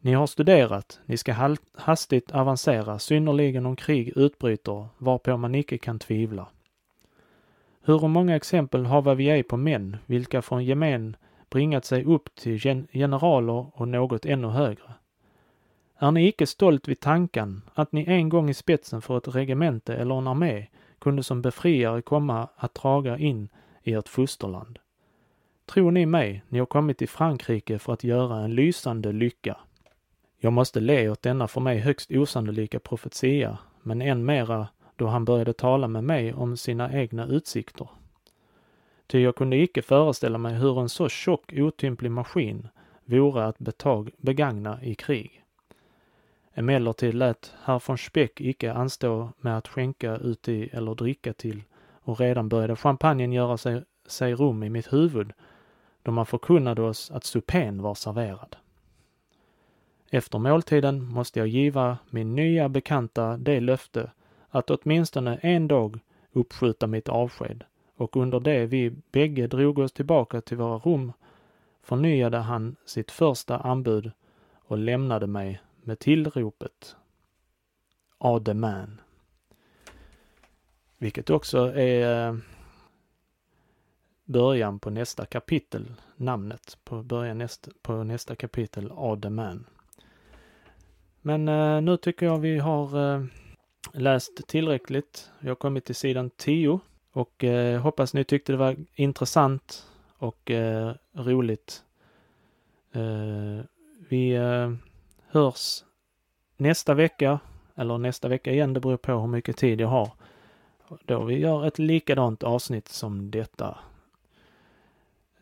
[0.00, 5.98] Ni har studerat, ni ska hastigt avancera, synnerligen om krig utbryter, varpå man icke kan
[5.98, 6.46] tvivla.
[7.82, 11.16] Hur många exempel har vi ej på män, vilka från gemen
[11.50, 14.97] bringat sig upp till gen generaler och något ännu högre?
[16.00, 19.94] Är ni icke stolt vid tanken att ni en gång i spetsen för ett regemente
[19.94, 20.66] eller en armé
[20.98, 23.48] kunde som befriare komma att traga in
[23.82, 24.78] i ert fosterland?
[25.66, 29.56] Tror ni mig, ni har kommit till Frankrike för att göra en lysande lycka.
[30.38, 35.24] Jag måste le åt denna för mig högst osannolika profetia, men än mera då han
[35.24, 37.88] började tala med mig om sina egna utsikter.
[39.06, 42.68] Ty jag kunde icke föreställa mig hur en så tjock otymplig maskin
[43.04, 45.44] vore att betag begagna i krig.
[46.58, 51.62] Emellertid lät herr von Speck icke anstå med att skänka uti eller dricka till
[52.02, 55.32] och redan började champagnen göra sig, sig rum i mitt huvud
[56.02, 58.56] då man förkunnade oss att supén var serverad.
[60.10, 64.10] Efter måltiden måste jag giva min nya bekanta det löfte
[64.50, 66.00] att åtminstone en dag
[66.32, 67.64] uppskjuta mitt avsked
[67.96, 71.12] och under det vi bägge drog oss tillbaka till våra rum
[71.82, 74.12] förnyade han sitt första anbud
[74.54, 76.96] och lämnade mig med tillropet
[78.18, 79.00] A man.
[80.98, 82.36] Vilket också är eh,
[84.24, 89.66] början på nästa kapitel, namnet på början näst, på nästa kapitel, A man.
[91.20, 93.24] Men eh, nu tycker jag vi har eh,
[93.92, 95.30] läst tillräckligt.
[95.38, 96.80] Vi har kommit till sidan 10
[97.12, 99.86] och eh, hoppas ni tyckte det var intressant
[100.18, 101.84] och eh, roligt.
[102.92, 103.64] Eh,
[104.08, 104.72] vi eh,
[105.30, 105.84] hörs
[106.56, 107.40] nästa vecka,
[107.74, 110.10] eller nästa vecka igen, det beror på hur mycket tid jag har.
[111.04, 113.78] Då vi gör ett likadant avsnitt som detta.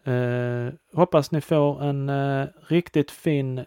[0.05, 3.65] Eh, hoppas ni får en eh, riktigt fin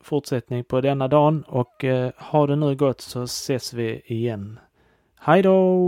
[0.00, 4.58] fortsättning på denna dagen och eh, ha det nu gott så ses vi igen.
[5.20, 5.78] Hej då!